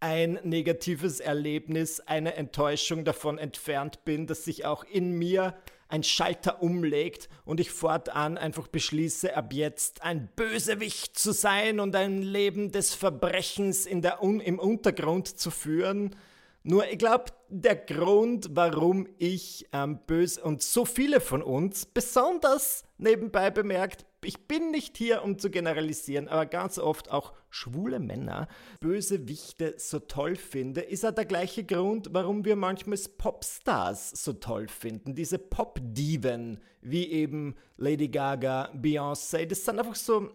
ein 0.00 0.38
negatives 0.44 1.20
Erlebnis, 1.20 2.00
eine 2.00 2.34
Enttäuschung 2.34 3.04
davon 3.04 3.36
entfernt 3.36 4.04
bin, 4.04 4.26
dass 4.26 4.44
sich 4.44 4.64
auch 4.64 4.84
in 4.84 5.18
mir 5.18 5.54
ein 5.88 6.02
Schalter 6.02 6.62
umlegt 6.62 7.28
und 7.44 7.60
ich 7.60 7.70
fortan 7.70 8.38
einfach 8.38 8.68
beschließe, 8.68 9.36
ab 9.36 9.52
jetzt 9.52 10.02
ein 10.02 10.28
Bösewicht 10.36 11.18
zu 11.18 11.32
sein 11.32 11.80
und 11.80 11.96
ein 11.96 12.22
Leben 12.22 12.70
des 12.72 12.94
Verbrechens 12.94 13.86
in 13.86 14.02
der 14.02 14.22
Un 14.22 14.40
im 14.40 14.58
Untergrund 14.58 15.28
zu 15.28 15.50
führen. 15.50 16.14
Nur 16.62 16.86
ich 16.90 16.98
glaube, 16.98 17.26
der 17.48 17.76
Grund, 17.76 18.50
warum 18.52 19.06
ich 19.16 19.68
ähm, 19.72 20.00
böse 20.06 20.42
und 20.42 20.62
so 20.62 20.84
viele 20.84 21.20
von 21.20 21.42
uns, 21.42 21.86
besonders 21.86 22.84
nebenbei 22.98 23.50
bemerkt, 23.50 24.04
ich 24.24 24.48
bin 24.48 24.72
nicht 24.72 24.96
hier, 24.96 25.22
um 25.22 25.38
zu 25.38 25.48
generalisieren, 25.48 26.26
aber 26.26 26.46
ganz 26.46 26.78
oft 26.78 27.10
auch 27.12 27.32
schwule 27.50 28.00
Männer 28.00 28.48
Bösewichte 28.80 29.74
so 29.78 30.00
toll 30.00 30.34
finde, 30.34 30.80
ist 30.80 31.06
auch 31.06 31.14
der 31.14 31.24
gleiche 31.24 31.64
Grund, 31.64 32.08
warum 32.12 32.44
wir 32.44 32.56
manchmal 32.56 32.98
Popstars 33.16 34.10
so 34.10 34.32
toll 34.32 34.66
finden. 34.66 35.14
Diese 35.14 35.38
Pop-Diven, 35.38 36.60
wie 36.80 37.06
eben 37.06 37.54
Lady 37.76 38.08
Gaga, 38.08 38.72
Beyoncé, 38.74 39.46
das 39.46 39.64
sind 39.64 39.78
einfach 39.78 39.94
so 39.94 40.30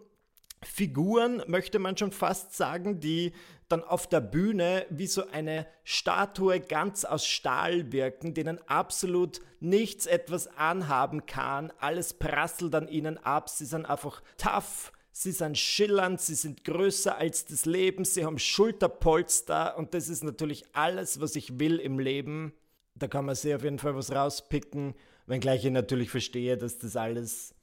Figuren, 0.64 1.44
möchte 1.48 1.78
man 1.78 1.98
schon 1.98 2.12
fast 2.12 2.56
sagen, 2.56 3.02
die 3.02 3.34
dann 3.74 3.84
auf 3.84 4.08
der 4.08 4.22
Bühne 4.22 4.86
wie 4.90 5.08
so 5.08 5.28
eine 5.32 5.66
Statue 5.84 6.60
ganz 6.60 7.06
aus 7.06 7.26
Stahl 7.26 7.92
wirken, 7.92 8.36
denen 8.36 8.60
absolut 8.68 9.42
nichts 9.60 10.06
etwas 10.06 10.48
anhaben 10.58 11.26
kann. 11.26 11.74
Alles 11.80 12.14
prasselt 12.14 12.76
an 12.76 12.88
ihnen 12.88 13.18
ab. 13.18 13.50
Sie 13.50 13.66
sind 13.66 13.88
einfach 13.88 14.22
tough. 14.38 14.92
Sie 15.12 15.32
sind 15.32 15.58
schillernd, 15.58 16.22
sie 16.22 16.36
sind 16.36 16.64
größer 16.64 17.18
als 17.18 17.46
das 17.46 17.66
Leben, 17.66 18.04
sie 18.04 18.26
haben 18.26 18.40
Schulterpolster 18.40 19.78
und 19.78 19.94
das 19.94 20.10
ist 20.10 20.24
natürlich 20.24 20.66
alles, 20.74 21.22
was 21.22 21.36
ich 21.36 21.60
will 21.60 21.78
im 21.78 22.00
Leben. 22.00 22.52
Da 22.96 23.08
kann 23.08 23.26
man 23.26 23.36
sich 23.36 23.54
auf 23.54 23.64
jeden 23.64 23.78
Fall 23.78 23.96
was 23.96 24.12
rauspicken. 24.12 24.96
Wenngleich 25.28 25.66
ich 25.66 25.72
natürlich 25.72 26.10
verstehe, 26.10 26.58
dass 26.58 26.80
das 26.80 26.96
alles 26.96 27.54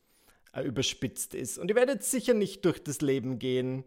äh, 0.53 0.62
überspitzt 0.62 1.35
ist. 1.35 1.59
Und 1.59 1.70
ihr 1.70 1.75
werdet 1.75 2.05
sicher 2.05 2.35
nicht 2.35 2.64
durch 2.64 2.81
das 2.81 3.01
Leben 3.01 3.40
gehen 3.40 3.85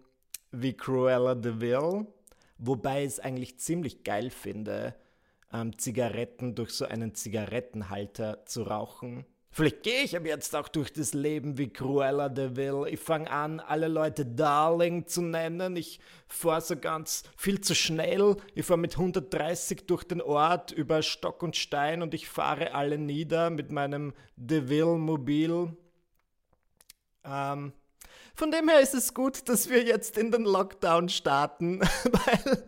wie 0.52 0.74
Cruella 0.74 1.36
de 1.36 1.60
Vil, 1.60 2.08
wobei 2.58 3.02
ich 3.02 3.08
es 3.08 3.20
eigentlich 3.20 3.60
ziemlich 3.60 4.04
geil 4.04 4.30
finde, 4.30 4.96
ähm, 5.52 5.78
Zigaretten 5.78 6.56
durch 6.56 6.72
so 6.72 6.86
einen 6.86 7.16
Zigarettenhalter 7.16 8.46
zu 8.46 8.64
rauchen. 8.64 9.26
Vielleicht 9.56 9.84
gehe 9.84 10.02
ich 10.02 10.16
aber 10.18 10.30
jetzt 10.30 10.56
auch 10.56 10.68
durch 10.68 10.92
das 10.92 11.14
Leben 11.14 11.60
wie 11.60 11.70
Cruella 11.70 12.28
de 12.28 12.56
Vil. 12.56 12.92
Ich 12.92 13.00
fange 13.00 13.30
an, 13.30 13.60
alle 13.60 13.88
Leute 13.88 14.26
Darling 14.26 15.06
zu 15.06 15.22
nennen. 15.22 15.76
Ich 15.76 16.00
fahre 16.28 16.60
so 16.60 16.76
ganz 16.76 17.22
viel 17.38 17.62
zu 17.62 17.76
schnell. 17.76 18.36
Ich 18.56 18.66
fahre 18.66 18.80
mit 18.80 18.98
130 18.98 19.86
durch 19.86 20.06
den 20.06 20.24
Ort 20.24 20.72
über 20.72 21.04
Stock 21.04 21.44
und 21.44 21.56
Stein 21.56 22.02
und 22.02 22.16
ich 22.16 22.28
fahre 22.28 22.74
alle 22.74 22.98
nieder 22.98 23.52
mit 23.52 23.72
meinem 23.72 24.14
de 24.38 24.70
Vil-Mobil. 24.70 25.78
Ähm, 27.24 27.74
von 28.36 28.52
dem 28.52 28.70
her 28.70 28.80
ist 28.80 28.94
es 28.94 29.14
gut, 29.14 29.48
dass 29.50 29.70
wir 29.70 29.84
jetzt 29.84 30.18
in 30.18 30.32
den 30.32 30.44
Lockdown 30.44 31.10
starten, 31.10 31.82
weil 32.26 32.64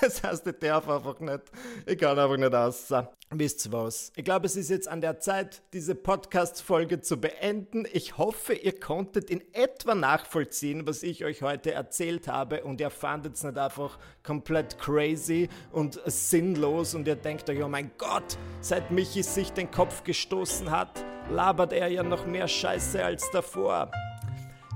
Das 0.00 0.22
heißt, 0.22 0.46
ich 0.46 0.58
darf 0.58 0.88
einfach 0.88 1.18
nicht. 1.20 1.42
Ich 1.86 1.98
kann 1.98 2.18
einfach 2.18 2.36
nicht 2.36 2.52
raus. 2.52 2.92
Wisst 3.30 3.66
ihr 3.66 3.72
was? 3.72 4.12
Ich 4.14 4.24
glaube, 4.24 4.46
es 4.46 4.56
ist 4.56 4.70
jetzt 4.70 4.88
an 4.88 5.00
der 5.00 5.18
Zeit, 5.18 5.62
diese 5.72 5.94
Podcast-Folge 5.94 7.00
zu 7.00 7.20
beenden. 7.20 7.84
Ich 7.92 8.18
hoffe, 8.18 8.54
ihr 8.54 8.78
konntet 8.78 9.30
in 9.30 9.42
etwa 9.52 9.94
nachvollziehen, 9.94 10.86
was 10.86 11.02
ich 11.02 11.24
euch 11.24 11.42
heute 11.42 11.72
erzählt 11.72 12.28
habe 12.28 12.62
und 12.62 12.80
ihr 12.80 12.90
fandet 12.90 13.34
es 13.34 13.42
nicht 13.42 13.58
einfach 13.58 13.98
komplett 14.22 14.78
crazy 14.78 15.48
und 15.72 16.00
sinnlos 16.06 16.94
und 16.94 17.08
ihr 17.08 17.16
denkt 17.16 17.50
euch, 17.50 17.62
oh 17.62 17.68
mein 17.68 17.90
Gott, 17.98 18.38
seit 18.60 18.90
Michi 18.90 19.22
sich 19.22 19.52
den 19.52 19.70
Kopf 19.70 20.04
gestoßen 20.04 20.70
hat, 20.70 21.04
labert 21.30 21.72
er 21.72 21.88
ja 21.88 22.04
noch 22.04 22.26
mehr 22.26 22.46
Scheiße 22.46 23.04
als 23.04 23.28
davor. 23.32 23.90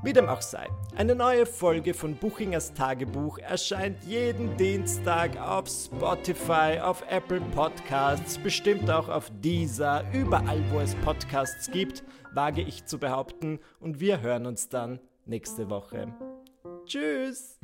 Wie 0.03 0.15
dem 0.15 0.31
auch 0.31 0.41
sei, 0.41 0.67
eine 0.97 1.15
neue 1.15 1.45
Folge 1.45 1.93
von 1.93 2.17
Buchingers 2.17 2.73
Tagebuch 2.73 3.37
erscheint 3.39 4.03
jeden 4.05 4.57
Dienstag 4.57 5.39
auf 5.39 5.69
Spotify, 5.69 6.81
auf 6.81 7.05
Apple 7.11 7.43
Podcasts, 7.55 8.39
bestimmt 8.39 8.91
auch 8.91 9.11
auf 9.11 9.31
Deezer, 9.43 10.05
überall 10.15 10.63
wo 10.71 10.81
es 10.81 10.95
Podcasts 10.97 11.71
gibt, 11.71 12.03
wage 12.33 12.63
ich 12.63 12.87
zu 12.87 12.99
behaupten. 12.99 13.61
Und 13.79 14.01
wir 14.01 14.23
hören 14.23 14.47
uns 14.47 14.71
dann 14.71 15.01
nächste 15.27 15.69
Woche. 15.69 16.09
Tschüss! 16.87 17.61